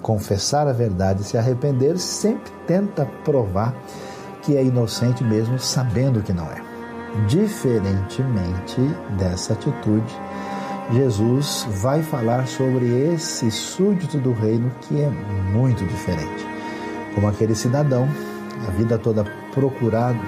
confessar 0.00 0.68
a 0.68 0.72
verdade 0.72 1.22
e 1.22 1.24
se 1.24 1.36
arrepender, 1.36 1.98
sempre 1.98 2.52
tenta 2.66 3.04
provar 3.24 3.74
que 4.42 4.56
é 4.56 4.62
inocente 4.62 5.24
mesmo 5.24 5.58
sabendo 5.58 6.22
que 6.22 6.32
não 6.32 6.44
é. 6.44 6.62
Diferentemente 7.26 8.80
dessa 9.18 9.54
atitude, 9.54 10.14
Jesus 10.92 11.66
vai 11.80 12.02
falar 12.02 12.46
sobre 12.46 12.86
esse 13.12 13.50
súdito 13.50 14.18
do 14.18 14.32
reino 14.32 14.70
que 14.82 15.00
é 15.00 15.10
muito 15.52 15.84
diferente. 15.84 16.55
Como 17.16 17.28
aquele 17.28 17.54
cidadão 17.54 18.06
a 18.68 18.70
vida 18.72 18.98
toda 18.98 19.24
procurado 19.54 20.20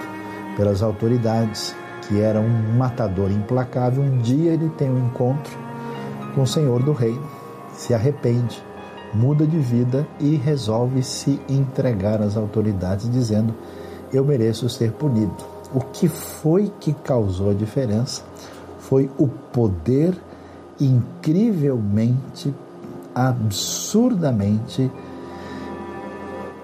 pelas 0.56 0.82
autoridades, 0.82 1.76
que 2.00 2.18
era 2.18 2.40
um 2.40 2.76
matador 2.78 3.30
implacável, 3.30 4.02
um 4.02 4.16
dia 4.16 4.54
ele 4.54 4.70
tem 4.70 4.90
um 4.90 5.06
encontro 5.06 5.52
com 6.34 6.40
o 6.40 6.46
Senhor 6.46 6.82
do 6.82 6.92
Reino, 6.92 7.22
se 7.74 7.92
arrepende, 7.92 8.64
muda 9.12 9.46
de 9.46 9.58
vida 9.58 10.08
e 10.18 10.36
resolve 10.36 11.02
se 11.02 11.38
entregar 11.46 12.22
às 12.22 12.38
autoridades, 12.38 13.10
dizendo: 13.10 13.54
Eu 14.10 14.24
mereço 14.24 14.66
ser 14.70 14.92
punido. 14.92 15.36
O 15.74 15.80
que 15.80 16.08
foi 16.08 16.72
que 16.80 16.94
causou 16.94 17.50
a 17.50 17.54
diferença 17.54 18.22
foi 18.78 19.10
o 19.18 19.28
poder 19.28 20.14
incrivelmente, 20.80 22.54
absurdamente 23.14 24.90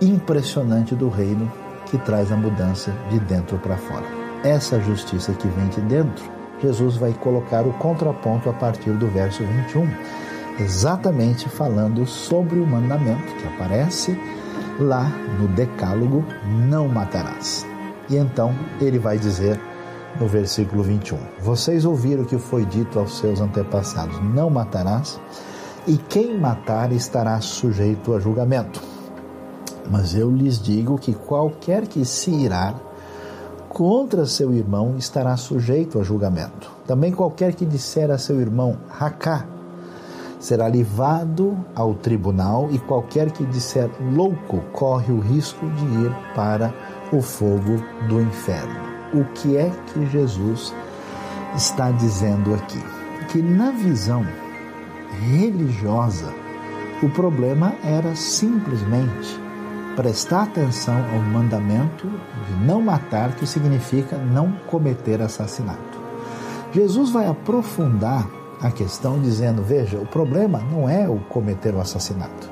impressionante 0.09 0.95
do 0.95 1.09
reino 1.09 1.51
que 1.87 1.99
traz 1.99 2.33
a 2.33 2.37
mudança 2.37 2.93
de 3.11 3.19
dentro 3.21 3.59
para 3.59 3.77
fora. 3.77 4.07
Essa 4.43 4.81
justiça 4.81 5.33
que 5.33 5.49
vem 5.49 5.69
de 5.69 5.81
dentro, 5.83 6.25
Jesus 6.61 6.97
vai 6.97 7.13
colocar 7.13 7.67
o 7.67 7.73
contraponto 7.75 8.49
a 8.49 8.53
partir 8.53 8.93
do 8.93 9.07
verso 9.09 9.43
21, 9.43 9.89
exatamente 10.61 11.49
falando 11.49 12.07
sobre 12.07 12.59
o 12.59 12.67
mandamento 12.67 13.35
que 13.37 13.47
aparece 13.47 14.19
lá 14.79 15.09
no 15.39 15.49
Decálogo: 15.49 16.25
não 16.69 16.89
matarás. 16.89 17.67
E 18.09 18.17
então 18.17 18.55
ele 18.81 18.99
vai 18.99 19.19
dizer 19.19 19.61
no 20.21 20.27
versículo 20.27 20.83
21: 20.83 21.19
Vocês 21.41 21.85
ouviram 21.85 22.23
o 22.23 22.27
que 22.27 22.39
foi 22.39 22.65
dito 22.65 22.99
aos 22.99 23.19
seus 23.19 23.41
antepassados: 23.41 24.21
não 24.23 24.51
matarás, 24.51 25.21
e 25.87 25.97
quem 25.97 26.39
matar 26.39 26.93
estará 26.93 27.41
sujeito 27.41 28.15
a 28.15 28.21
julgamento. 28.21 28.94
Mas 29.91 30.15
eu 30.15 30.31
lhes 30.31 30.61
digo 30.61 30.99
que 30.99 31.13
qualquer 31.13 31.87
que 31.87 32.05
se 32.05 32.31
irar 32.31 32.75
contra 33.69 34.25
seu 34.25 34.55
irmão 34.55 34.95
estará 34.97 35.37
sujeito 35.37 35.99
a 35.99 36.03
julgamento. 36.03 36.71
Também 36.87 37.13
qualquer 37.13 37.55
que 37.55 37.67
disser 37.67 38.11
a 38.11 38.19
seu 38.19 38.41
irmão 38.41 38.79
racá 38.89 39.47
será 40.39 40.67
levado 40.67 41.57
ao 41.75 41.95
tribunal 41.95 42.69
e 42.71 42.79
qualquer 42.79 43.31
que 43.31 43.45
disser 43.47 43.91
louco 44.13 44.61
corre 44.73 45.13
o 45.13 45.19
risco 45.19 45.67
de 45.71 45.85
ir 46.05 46.17
para 46.35 46.73
o 47.13 47.23
fogo 47.23 47.83
do 48.09 48.21
inferno. 48.21 48.95
O 49.15 49.25
que 49.33 49.57
é 49.57 49.71
que 49.93 50.07
Jesus 50.07 50.75
está 51.57 51.91
dizendo 51.91 52.55
aqui? 52.55 52.83
Que 53.31 53.41
na 53.41 53.71
visão 53.71 54.25
religiosa, 55.31 56.33
o 57.03 57.09
problema 57.09 57.75
era 57.83 58.15
simplesmente 58.15 59.41
prestar 59.97 60.45
atenção 60.45 60.97
ao 61.13 61.21
mandamento 61.21 62.07
de 62.07 62.65
não 62.65 62.81
matar, 62.81 63.35
que 63.37 63.47
significa 63.47 64.17
não 64.17 64.53
cometer 64.67 65.21
assassinato. 65.23 65.99
Jesus 66.73 67.11
vai 67.11 67.27
aprofundar 67.27 68.29
a 68.61 68.71
questão 68.71 69.21
dizendo: 69.21 69.63
veja, 69.63 69.99
o 69.99 70.07
problema 70.07 70.61
não 70.71 70.89
é 70.89 71.09
o 71.09 71.19
cometer 71.19 71.75
o 71.75 71.81
assassinato. 71.81 72.51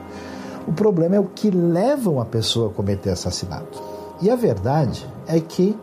O 0.67 0.73
problema 0.73 1.17
é 1.17 1.21
o 1.21 1.25
que 1.25 1.51
leva 1.51 2.09
uma 2.09 2.25
pessoa 2.25 2.71
a 2.71 2.73
cometer 2.73 3.11
assassinato. 3.11 3.83
E 4.21 4.31
a 4.31 4.37
verdade 4.37 5.07
é 5.27 5.41
que 5.41 5.77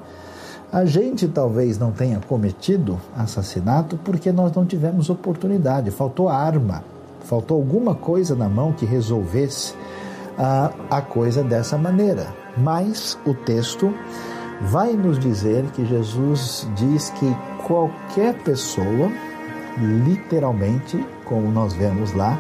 a 0.72 0.86
gente 0.86 1.28
talvez 1.28 1.78
não 1.78 1.92
tenha 1.92 2.20
cometido 2.20 3.00
assassinato 3.18 3.98
porque 3.98 4.32
nós 4.32 4.54
não 4.54 4.66
tivemos 4.66 5.10
oportunidade, 5.10 5.92
faltou 5.92 6.30
arma, 6.30 6.84
faltou 7.26 7.58
alguma 7.58 7.96
coisa 7.96 8.36
na 8.36 8.48
mão 8.48 8.72
que 8.72 8.86
resolvesse 8.86 9.74
a, 10.40 10.72
a 10.90 11.02
coisa 11.02 11.44
dessa 11.44 11.78
maneira. 11.78 12.34
Mas 12.58 13.20
o 13.26 13.34
texto 13.34 13.94
vai 14.62 14.94
nos 14.94 15.20
dizer 15.20 15.66
que 15.72 15.86
Jesus 15.86 16.68
diz 16.76 17.10
que 17.12 17.36
qualquer 17.68 18.34
pessoa, 18.44 19.12
literalmente, 19.78 21.06
como 21.26 21.52
nós 21.52 21.74
vemos 21.74 22.14
lá, 22.14 22.40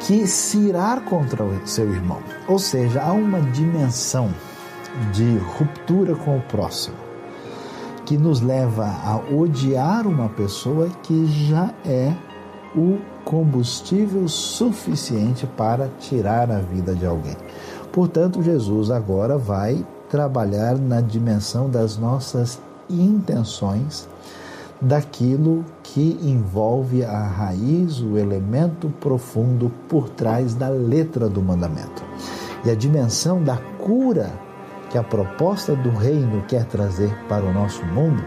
que 0.00 0.26
se 0.26 0.58
irá 0.58 1.00
contra 1.00 1.44
o 1.44 1.66
seu 1.66 1.90
irmão. 1.92 2.18
Ou 2.48 2.58
seja, 2.58 3.00
há 3.00 3.12
uma 3.12 3.40
dimensão 3.40 4.34
de 5.12 5.38
ruptura 5.38 6.14
com 6.16 6.36
o 6.36 6.42
próximo 6.42 7.12
que 8.04 8.18
nos 8.18 8.40
leva 8.40 8.84
a 8.84 9.16
odiar 9.34 10.06
uma 10.06 10.28
pessoa 10.28 10.88
que 11.02 11.26
já 11.26 11.72
é 11.84 12.12
o 12.74 12.98
combustível 13.32 14.28
suficiente 14.28 15.46
para 15.46 15.88
tirar 15.98 16.50
a 16.50 16.58
vida 16.58 16.94
de 16.94 17.06
alguém. 17.06 17.34
Portanto, 17.90 18.42
Jesus 18.42 18.90
agora 18.90 19.38
vai 19.38 19.86
trabalhar 20.10 20.76
na 20.76 21.00
dimensão 21.00 21.70
das 21.70 21.96
nossas 21.96 22.60
intenções, 22.90 24.06
daquilo 24.78 25.64
que 25.82 26.18
envolve 26.20 27.02
a 27.02 27.26
raiz, 27.26 28.00
o 28.00 28.18
elemento 28.18 28.90
profundo 29.00 29.72
por 29.88 30.10
trás 30.10 30.54
da 30.54 30.68
letra 30.68 31.26
do 31.26 31.40
mandamento. 31.40 32.04
E 32.66 32.70
a 32.70 32.74
dimensão 32.74 33.42
da 33.42 33.56
cura 33.78 34.30
que 34.90 34.98
a 34.98 35.02
proposta 35.02 35.74
do 35.74 35.88
reino 35.88 36.42
quer 36.42 36.66
trazer 36.66 37.16
para 37.30 37.46
o 37.46 37.52
nosso 37.54 37.82
mundo 37.86 38.22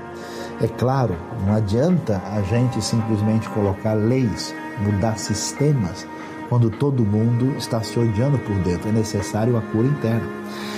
é 0.62 0.68
claro, 0.68 1.16
não 1.46 1.54
adianta 1.54 2.20
a 2.34 2.42
gente 2.42 2.82
simplesmente 2.82 3.48
colocar 3.50 3.94
leis, 3.94 4.56
mudar 4.80 5.18
sistemas, 5.18 6.08
quando 6.50 6.70
todo 6.70 7.04
mundo 7.04 7.56
está 7.58 7.82
se 7.82 8.00
odiando 8.00 8.38
por 8.40 8.56
dentro. 8.60 8.90
É 8.90 8.92
necessário 8.92 9.58
a 9.58 9.62
cura 9.62 9.88
interna. 9.88 10.28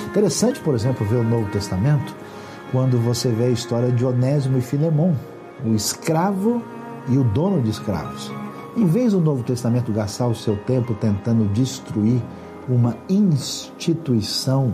Interessante, 0.06 0.60
por 0.60 0.74
exemplo, 0.74 1.06
ver 1.06 1.18
o 1.18 1.24
Novo 1.24 1.50
Testamento, 1.52 2.16
quando 2.72 2.98
você 2.98 3.30
vê 3.30 3.46
a 3.46 3.50
história 3.50 3.92
de 3.92 4.06
Onésimo 4.06 4.58
e 4.58 4.62
Filemão, 4.62 5.16
o 5.66 5.74
escravo 5.74 6.62
e 7.10 7.18
o 7.18 7.24
dono 7.24 7.62
de 7.62 7.70
escravos. 7.70 8.32
Em 8.76 8.86
vez 8.86 9.14
do 9.14 9.20
Novo 9.20 9.44
Testamento 9.44 9.92
gastar 9.92 10.28
o 10.28 10.36
seu 10.36 10.56
tempo 10.56 10.94
tentando 10.94 11.46
destruir 11.52 12.22
uma 12.70 12.96
instituição 13.10 14.74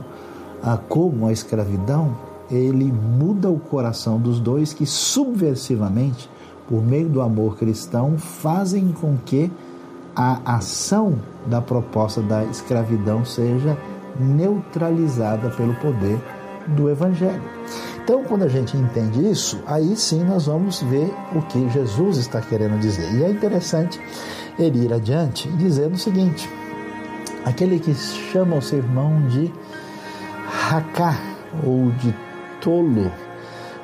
como 0.90 1.28
a 1.28 1.32
escravidão, 1.32 2.16
ele 2.50 2.92
muda 2.92 3.50
o 3.50 3.60
coração 3.60 4.20
dos 4.20 4.40
dois 4.40 4.74
que 4.74 4.86
subversivamente, 4.86 6.30
por 6.68 6.82
meio 6.82 7.10
do 7.10 7.22
amor 7.22 7.58
cristão, 7.58 8.18
fazem 8.18 8.92
com 8.92 9.18
que 9.26 9.52
a 10.16 10.56
ação 10.56 11.16
da 11.46 11.62
proposta 11.62 12.22
da 12.22 12.44
escravidão 12.46 13.26
seja 13.26 13.78
neutralizada 14.20 15.50
pelo 15.50 15.74
poder 15.76 16.20
do 16.68 16.90
evangelho. 16.90 17.42
Então, 18.04 18.24
quando 18.24 18.44
a 18.44 18.48
gente 18.48 18.76
entende 18.76 19.30
isso, 19.30 19.62
aí 19.66 19.96
sim 19.96 20.24
nós 20.24 20.46
vamos 20.46 20.82
ver 20.84 21.14
o 21.34 21.42
que 21.44 21.70
Jesus 21.70 22.18
está 22.18 22.42
querendo 22.42 22.80
dizer. 22.80 23.14
E 23.14 23.24
é 23.24 23.30
interessante 23.30 24.00
ele 24.60 24.86
ir 24.86 24.94
adiante 24.94 25.50
dizendo 25.54 25.94
o 25.94 25.98
seguinte: 25.98 26.50
aquele 27.46 27.80
que 27.80 27.94
chama 27.94 28.58
o 28.58 28.62
seu 28.62 28.80
irmão 28.80 29.26
de 29.28 29.52
Haká 30.70 31.18
ou 31.66 31.92
de 31.92 32.14
tolo, 32.60 33.12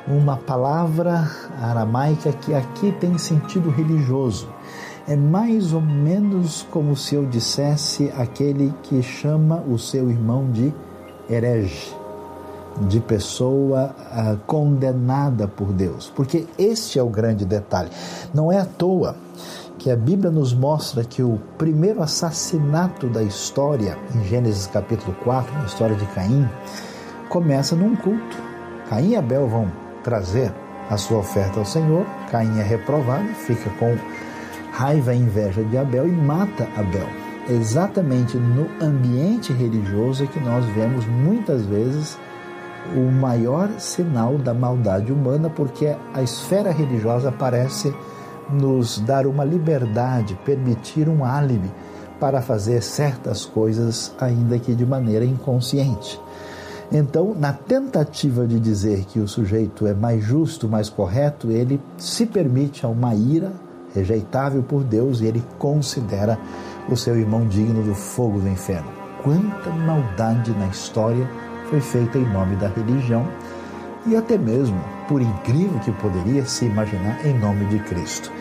uma 0.06 0.36
palavra 0.36 1.30
aramaica 1.60 2.32
que 2.32 2.54
aqui 2.54 2.92
tem 2.92 3.16
sentido 3.18 3.70
religioso. 3.70 4.48
É 5.06 5.16
mais 5.16 5.72
ou 5.72 5.80
menos 5.80 6.66
como 6.70 6.96
se 6.96 7.14
eu 7.14 7.26
dissesse 7.26 8.12
aquele 8.16 8.72
que 8.82 9.02
chama 9.02 9.62
o 9.68 9.78
seu 9.78 10.10
irmão 10.10 10.50
de 10.50 10.72
herege, 11.28 11.94
de 12.82 13.00
pessoa 13.00 13.94
ah, 14.10 14.36
condenada 14.46 15.48
por 15.48 15.72
Deus. 15.72 16.12
Porque 16.14 16.46
este 16.58 16.98
é 16.98 17.02
o 17.02 17.08
grande 17.08 17.44
detalhe. 17.44 17.90
Não 18.32 18.52
é 18.52 18.58
à 18.58 18.64
toa 18.64 19.16
que 19.78 19.90
a 19.90 19.96
Bíblia 19.96 20.30
nos 20.30 20.52
mostra 20.52 21.02
que 21.02 21.22
o 21.22 21.40
primeiro 21.56 22.02
assassinato 22.02 23.08
da 23.08 23.22
história, 23.22 23.96
em 24.14 24.24
Gênesis 24.24 24.66
capítulo 24.66 25.16
4, 25.24 25.52
na 25.58 25.64
história 25.64 25.96
de 25.96 26.04
Caim, 26.06 26.48
começa 27.28 27.74
num 27.74 27.96
culto 27.96 28.50
Caim 28.90 29.10
e 29.10 29.16
Abel 29.16 29.46
vão 29.46 29.70
trazer 30.02 30.52
a 30.88 30.96
sua 30.96 31.18
oferta 31.18 31.58
ao 31.58 31.64
Senhor. 31.64 32.04
Caim 32.30 32.58
é 32.58 32.62
reprovado, 32.62 33.28
fica 33.34 33.70
com 33.78 33.96
raiva 34.72 35.14
e 35.14 35.18
inveja 35.18 35.62
de 35.64 35.76
Abel 35.76 36.06
e 36.06 36.12
mata 36.12 36.68
Abel. 36.76 37.06
Exatamente 37.48 38.36
no 38.36 38.68
ambiente 38.84 39.52
religioso 39.52 40.24
é 40.24 40.26
que 40.26 40.38
nós 40.40 40.64
vemos 40.66 41.06
muitas 41.06 41.64
vezes 41.64 42.18
o 42.94 43.10
maior 43.10 43.68
sinal 43.78 44.38
da 44.38 44.54
maldade 44.54 45.12
humana, 45.12 45.50
porque 45.50 45.94
a 46.14 46.22
esfera 46.22 46.70
religiosa 46.70 47.30
parece 47.30 47.94
nos 48.48 48.98
dar 49.00 49.26
uma 49.26 49.44
liberdade, 49.44 50.38
permitir 50.44 51.08
um 51.08 51.24
álibi 51.24 51.70
para 52.18 52.42
fazer 52.42 52.82
certas 52.82 53.44
coisas, 53.44 54.14
ainda 54.20 54.58
que 54.58 54.74
de 54.74 54.84
maneira 54.84 55.24
inconsciente. 55.24 56.20
Então, 56.92 57.34
na 57.38 57.52
tentativa 57.52 58.46
de 58.46 58.58
dizer 58.58 59.04
que 59.04 59.20
o 59.20 59.28
sujeito 59.28 59.86
é 59.86 59.94
mais 59.94 60.24
justo, 60.24 60.68
mais 60.68 60.88
correto, 60.88 61.50
ele 61.50 61.80
se 61.96 62.26
permite 62.26 62.84
a 62.84 62.88
uma 62.88 63.14
ira 63.14 63.52
rejeitável 63.94 64.62
por 64.62 64.82
Deus 64.82 65.20
e 65.20 65.26
ele 65.26 65.42
considera 65.58 66.38
o 66.88 66.96
seu 66.96 67.16
irmão 67.16 67.46
digno 67.46 67.82
do 67.84 67.94
fogo 67.94 68.40
do 68.40 68.48
inferno. 68.48 68.90
Quanta 69.22 69.70
maldade 69.70 70.50
na 70.52 70.66
história 70.66 71.28
foi 71.68 71.80
feita 71.80 72.18
em 72.18 72.28
nome 72.32 72.56
da 72.56 72.68
religião 72.68 73.24
e 74.06 74.16
até 74.16 74.36
mesmo, 74.36 74.80
por 75.06 75.20
incrível 75.20 75.78
que 75.80 75.92
poderia 75.92 76.44
se 76.44 76.64
imaginar, 76.64 77.24
em 77.24 77.38
nome 77.38 77.66
de 77.66 77.78
Cristo. 77.80 78.32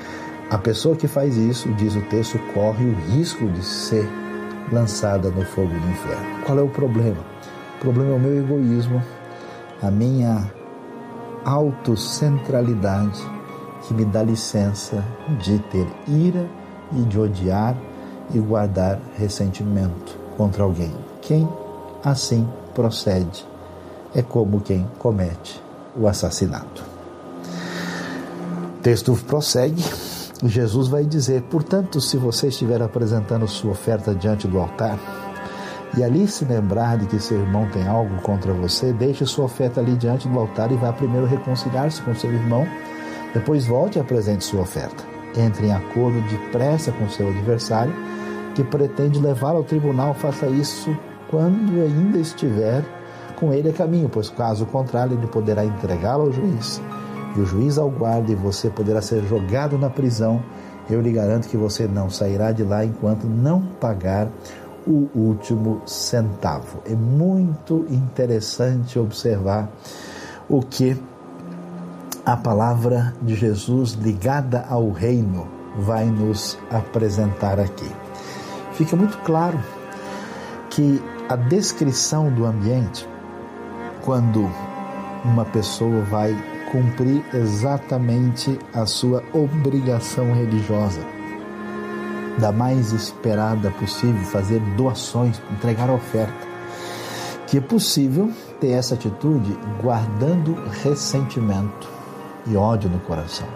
A 0.49 0.57
pessoa 0.57 0.95
que 0.95 1.07
faz 1.07 1.37
isso, 1.37 1.71
diz 1.73 1.95
o 1.95 2.01
texto, 2.03 2.39
corre 2.53 2.85
o 2.85 2.95
risco 3.11 3.45
de 3.47 3.63
ser 3.63 4.09
lançada 4.71 5.29
no 5.29 5.45
fogo 5.45 5.67
do 5.67 5.89
inferno. 5.89 6.43
Qual 6.45 6.57
é 6.57 6.61
o 6.61 6.69
problema? 6.69 7.17
O 7.79 7.81
problema 7.81 8.11
é 8.11 8.15
o 8.15 8.19
meu 8.19 8.37
egoísmo, 8.37 9.01
a 9.81 9.89
minha 9.89 10.51
autocentralidade 11.45 13.23
que 13.87 13.93
me 13.93 14.03
dá 14.03 14.21
licença 14.21 15.01
de 15.39 15.59
ter 15.59 15.87
ira 16.05 16.45
e 16.91 17.01
de 17.03 17.17
odiar 17.17 17.77
e 18.33 18.39
guardar 18.39 18.99
ressentimento 19.17 20.13
contra 20.35 20.63
alguém. 20.63 20.93
Quem 21.21 21.47
assim 22.03 22.45
procede 22.75 23.47
é 24.13 24.21
como 24.21 24.59
quem 24.59 24.85
comete 24.99 25.63
o 25.95 26.05
assassinato. 26.05 26.83
O 28.77 28.81
texto 28.81 29.17
prossegue. 29.25 29.81
Jesus 30.43 30.89
vai 30.89 31.05
dizer: 31.05 31.43
Portanto, 31.43 32.01
se 32.01 32.17
você 32.17 32.49
estiver 32.49 32.81
apresentando 32.81 33.47
sua 33.47 33.71
oferta 33.71 34.13
diante 34.13 34.49
do 34.49 34.59
altar, 34.59 34.99
e 35.97 36.03
ali 36.03 36.27
se 36.27 36.45
lembrar 36.45 36.97
de 36.97 37.07
que 37.07 37.19
seu 37.19 37.39
irmão 37.39 37.67
tem 37.71 37.87
algo 37.87 38.21
contra 38.21 38.53
você, 38.53 38.93
deixe 38.93 39.25
sua 39.25 39.45
oferta 39.45 39.79
ali 39.79 39.95
diante 39.95 40.27
do 40.27 40.37
altar 40.37 40.71
e 40.71 40.75
vá 40.75 40.93
primeiro 40.93 41.25
reconciliar-se 41.25 42.01
com 42.01 42.13
seu 42.13 42.31
irmão, 42.31 42.67
depois 43.33 43.65
volte 43.65 43.97
e 43.97 44.01
apresente 44.01 44.43
sua 44.43 44.61
oferta. 44.61 45.03
Entre 45.35 45.67
em 45.67 45.73
acordo 45.73 46.21
depressa 46.29 46.91
com 46.91 47.07
seu 47.09 47.29
adversário, 47.29 47.93
que 48.55 48.63
pretende 48.63 49.19
levá-lo 49.19 49.57
ao 49.57 49.63
tribunal, 49.63 50.13
faça 50.13 50.47
isso 50.47 50.95
quando 51.29 51.81
ainda 51.81 52.17
estiver 52.17 52.83
com 53.35 53.53
ele 53.53 53.69
a 53.69 53.73
caminho, 53.73 54.09
pois 54.09 54.29
caso 54.29 54.65
contrário 54.65 55.17
ele 55.17 55.27
poderá 55.27 55.63
entregá-lo 55.63 56.23
ao 56.23 56.31
juiz, 56.31 56.81
e 57.35 57.39
o 57.39 57.45
juiz 57.45 57.77
ao 57.77 57.89
guarda, 57.89 58.31
e 58.31 58.35
você 58.35 58.69
poderá 58.69 59.01
ser 59.01 59.23
jogado 59.23 59.77
na 59.77 59.89
prisão. 59.89 60.43
Eu 60.89 60.99
lhe 60.99 61.11
garanto 61.11 61.47
que 61.47 61.55
você 61.55 61.87
não 61.87 62.09
sairá 62.09 62.51
de 62.51 62.63
lá 62.63 62.83
enquanto 62.83 63.27
não 63.27 63.61
pagar 63.79 64.27
o 64.87 65.09
último 65.15 65.81
centavo. 65.85 66.81
É 66.85 66.95
muito 66.95 67.85
interessante 67.89 68.97
observar 68.97 69.69
o 70.49 70.61
que 70.61 70.97
a 72.25 72.37
palavra 72.37 73.13
de 73.21 73.35
Jesus 73.35 73.93
ligada 73.93 74.65
ao 74.69 74.91
reino 74.91 75.47
vai 75.77 76.05
nos 76.05 76.57
apresentar 76.69 77.59
aqui. 77.59 77.89
Fica 78.73 78.95
muito 78.95 79.17
claro 79.19 79.59
que 80.69 81.01
a 81.27 81.35
descrição 81.35 82.31
do 82.31 82.45
ambiente, 82.45 83.07
quando 84.03 84.49
uma 85.23 85.45
pessoa 85.45 86.01
vai 86.03 86.35
cumprir 86.71 87.23
exatamente 87.33 88.57
a 88.73 88.85
sua 88.85 89.23
obrigação 89.33 90.33
religiosa, 90.33 91.01
da 92.39 92.51
mais 92.51 92.91
esperada 92.93 93.69
possível, 93.71 94.23
fazer 94.25 94.59
doações, 94.75 95.41
entregar 95.51 95.89
oferta. 95.89 96.47
Que 97.47 97.57
é 97.57 97.61
possível 97.61 98.31
ter 98.59 98.69
essa 98.69 98.93
atitude 98.95 99.57
guardando 99.81 100.55
ressentimento 100.83 101.89
e 102.47 102.55
ódio 102.55 102.89
no 102.89 102.99
coração. 102.99 103.47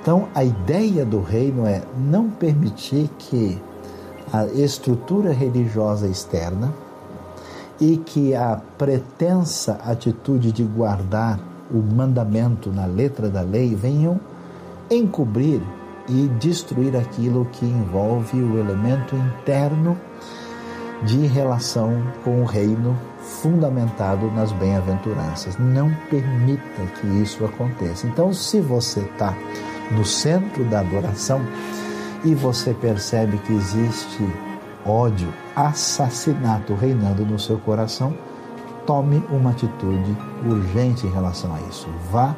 Então, 0.00 0.28
a 0.34 0.44
ideia 0.44 1.04
do 1.04 1.20
reino 1.20 1.66
é 1.66 1.82
não 1.98 2.30
permitir 2.30 3.10
que 3.18 3.60
a 4.32 4.46
estrutura 4.46 5.32
religiosa 5.32 6.06
externa 6.06 6.72
e 7.80 7.96
que 7.96 8.34
a 8.34 8.60
pretensa 8.78 9.80
atitude 9.84 10.52
de 10.52 10.62
guardar 10.62 11.38
o 11.70 11.78
mandamento 11.78 12.70
na 12.70 12.86
letra 12.86 13.28
da 13.28 13.40
lei 13.40 13.74
venham 13.74 14.20
encobrir 14.90 15.60
e 16.08 16.28
destruir 16.38 16.96
aquilo 16.96 17.46
que 17.52 17.64
envolve 17.64 18.40
o 18.40 18.58
elemento 18.58 19.16
interno 19.16 19.98
de 21.02 21.26
relação 21.26 22.02
com 22.24 22.42
o 22.42 22.44
reino 22.44 22.96
fundamentado 23.18 24.30
nas 24.30 24.52
bem-aventuranças. 24.52 25.58
Não 25.58 25.92
permita 26.08 26.82
que 27.00 27.06
isso 27.06 27.44
aconteça. 27.44 28.06
Então, 28.06 28.32
se 28.32 28.60
você 28.60 29.00
está 29.00 29.36
no 29.90 30.04
centro 30.04 30.64
da 30.64 30.80
adoração 30.80 31.40
e 32.24 32.34
você 32.34 32.72
percebe 32.72 33.38
que 33.38 33.52
existe 33.52 34.26
ódio, 34.84 35.32
assassinato 35.54 36.74
reinando 36.74 37.26
no 37.26 37.38
seu 37.38 37.58
coração, 37.58 38.14
tome 38.86 39.22
uma 39.30 39.50
atitude 39.50 40.16
urgente 40.44 41.06
em 41.06 41.10
relação 41.10 41.54
a 41.54 41.60
isso. 41.68 41.88
Vá 42.10 42.34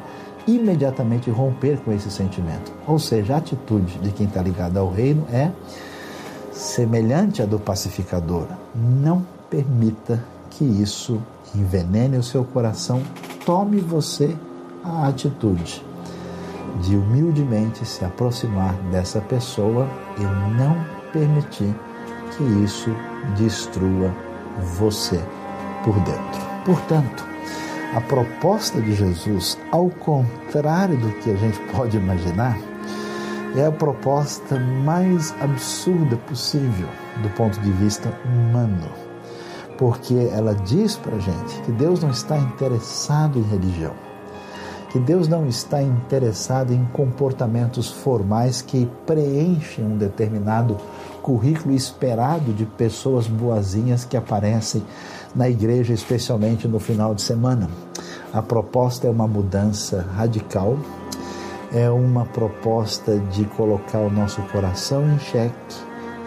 imediatamente 0.55 1.29
romper 1.29 1.77
com 1.79 1.91
esse 1.91 2.09
sentimento. 2.09 2.71
Ou 2.87 2.99
seja, 2.99 3.35
a 3.35 3.37
atitude 3.37 3.99
de 3.99 4.11
quem 4.11 4.25
está 4.25 4.41
ligado 4.41 4.77
ao 4.77 4.91
reino 4.91 5.25
é 5.31 5.51
semelhante 6.51 7.41
à 7.41 7.45
do 7.45 7.59
pacificador. 7.59 8.47
Não 8.75 9.25
permita 9.49 10.23
que 10.49 10.63
isso 10.63 11.21
envenene 11.55 12.17
o 12.17 12.23
seu 12.23 12.43
coração. 12.43 13.01
Tome 13.45 13.79
você 13.79 14.35
a 14.83 15.07
atitude 15.07 15.83
de 16.81 16.95
humildemente 16.95 17.85
se 17.85 18.05
aproximar 18.05 18.73
dessa 18.91 19.19
pessoa 19.19 19.87
e 20.17 20.23
não 20.57 20.77
permitir 21.11 21.73
que 22.35 22.43
isso 22.63 22.89
destrua 23.37 24.13
você 24.77 25.19
por 25.83 25.95
dentro. 26.01 26.49
Portanto, 26.65 27.28
a 27.93 28.01
proposta 28.01 28.79
de 28.79 28.93
Jesus, 28.93 29.57
ao 29.71 29.89
contrário 29.89 30.95
do 30.97 31.11
que 31.13 31.31
a 31.31 31.35
gente 31.35 31.59
pode 31.75 31.97
imaginar, 31.97 32.57
é 33.55 33.65
a 33.65 33.71
proposta 33.71 34.59
mais 34.59 35.33
absurda 35.41 36.15
possível 36.17 36.87
do 37.23 37.29
ponto 37.29 37.59
de 37.59 37.71
vista 37.71 38.13
humano. 38.23 38.91
Porque 39.77 40.13
ela 40.31 40.53
diz 40.53 40.95
para 40.97 41.15
a 41.15 41.19
gente 41.19 41.61
que 41.65 41.71
Deus 41.71 42.03
não 42.03 42.11
está 42.11 42.37
interessado 42.37 43.39
em 43.39 43.43
religião, 43.43 43.93
que 44.91 44.99
Deus 44.99 45.27
não 45.27 45.47
está 45.47 45.81
interessado 45.81 46.71
em 46.71 46.85
comportamentos 46.93 47.89
formais 47.89 48.61
que 48.61 48.87
preenchem 49.07 49.85
um 49.85 49.97
determinado 49.97 50.77
currículo 51.23 51.73
esperado 51.73 52.53
de 52.53 52.65
pessoas 52.65 53.25
boazinhas 53.25 54.05
que 54.05 54.17
aparecem 54.17 54.83
na 55.35 55.49
igreja, 55.49 55.93
especialmente 55.93 56.67
no 56.67 56.79
final 56.79 57.13
de 57.13 57.21
semana. 57.21 57.69
A 58.33 58.41
proposta 58.41 59.07
é 59.07 59.09
uma 59.09 59.27
mudança 59.27 60.05
radical, 60.15 60.77
é 61.71 61.89
uma 61.89 62.25
proposta 62.25 63.17
de 63.31 63.45
colocar 63.45 63.99
o 63.99 64.09
nosso 64.09 64.41
coração 64.43 65.07
em 65.13 65.19
xeque 65.19 65.75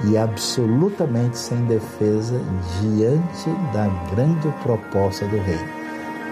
e 0.05 0.17
absolutamente 0.17 1.38
sem 1.38 1.65
defesa 1.67 2.41
diante 2.81 3.51
da 3.73 3.88
grande 4.15 4.49
proposta 4.62 5.27
do 5.27 5.38
reino 5.38 5.83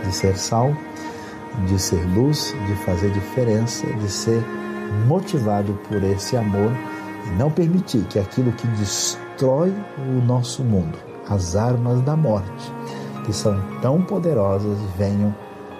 de 0.04 0.12
ser 0.12 0.36
sal, 0.36 0.74
de 1.66 1.78
ser 1.78 2.02
luz, 2.14 2.54
de 2.66 2.74
fazer 2.84 3.10
diferença, 3.10 3.86
de 3.86 4.08
ser 4.08 4.42
motivado 5.06 5.78
por 5.88 6.02
esse 6.02 6.36
amor 6.36 6.70
e 7.26 7.38
não 7.38 7.50
permitir 7.50 8.04
que 8.04 8.18
aquilo 8.18 8.52
que 8.52 8.66
destrói 8.68 9.72
o 9.98 10.24
nosso 10.24 10.62
mundo, 10.62 10.98
as 11.28 11.56
armas 11.56 12.00
da 12.02 12.16
morte, 12.16 12.72
que 13.24 13.32
são 13.32 13.60
tão 13.80 14.02
poderosas, 14.02 14.78
venham 14.96 15.34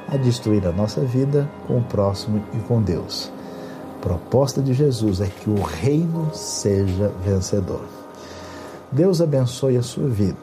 a 0.08 0.16
destruir 0.16 0.66
a 0.66 0.72
nossa 0.72 1.00
vida 1.00 1.48
com 1.66 1.78
o 1.78 1.84
próximo 1.84 2.42
e 2.52 2.58
com 2.58 2.82
Deus. 2.82 3.32
Proposta 4.00 4.62
de 4.62 4.72
Jesus 4.72 5.20
é 5.20 5.26
que 5.26 5.50
o 5.50 5.62
reino 5.62 6.30
seja 6.32 7.12
vencedor. 7.24 7.82
Deus 8.90 9.20
abençoe 9.20 9.76
a 9.76 9.82
sua 9.82 10.08
vida, 10.08 10.38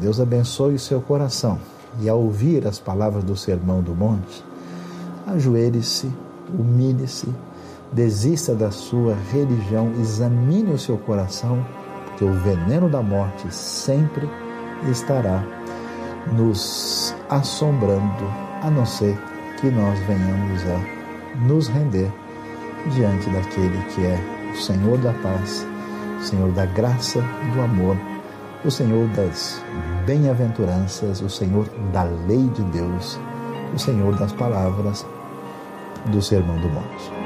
Deus 0.00 0.20
abençoe 0.20 0.74
o 0.74 0.78
seu 0.78 1.00
coração. 1.00 1.58
E 2.00 2.08
ao 2.08 2.20
ouvir 2.20 2.66
as 2.66 2.78
palavras 2.78 3.24
do 3.24 3.34
Sermão 3.34 3.82
do 3.82 3.94
Monte, 3.94 4.44
ajoelhe-se, 5.26 6.08
humilhe-se, 6.56 7.28
desista 7.90 8.54
da 8.54 8.70
sua 8.70 9.16
religião, 9.32 9.90
examine 9.98 10.72
o 10.72 10.78
seu 10.78 10.98
coração, 10.98 11.64
porque 12.18 12.24
o 12.24 12.32
veneno 12.32 12.88
da 12.88 13.00
morte 13.00 13.46
sempre 13.54 14.28
estará 14.90 15.40
nos 16.32 17.14
assombrando, 17.30 18.24
a 18.60 18.70
não 18.70 18.84
ser 18.84 19.16
que 19.60 19.70
nós 19.70 19.96
venhamos 20.00 20.62
a 20.64 21.38
nos 21.46 21.68
render 21.68 22.12
diante 22.92 23.30
daquele 23.30 23.78
que 23.94 24.04
é 24.04 24.18
o 24.52 24.56
Senhor 24.56 24.98
da 24.98 25.12
paz, 25.14 25.64
o 26.20 26.24
Senhor 26.24 26.50
da 26.52 26.66
graça, 26.66 27.20
do 27.54 27.60
amor, 27.60 27.96
o 28.64 28.70
Senhor 28.70 29.06
das 29.10 29.62
bem-aventuranças, 30.04 31.22
o 31.22 31.30
Senhor 31.30 31.68
da 31.92 32.02
lei 32.02 32.48
de 32.48 32.62
Deus, 32.64 33.18
o 33.72 33.78
Senhor 33.78 34.16
das 34.16 34.32
palavras 34.32 35.06
do 36.06 36.20
Sermão 36.20 36.56
do 36.56 36.68
Monte. 36.68 37.17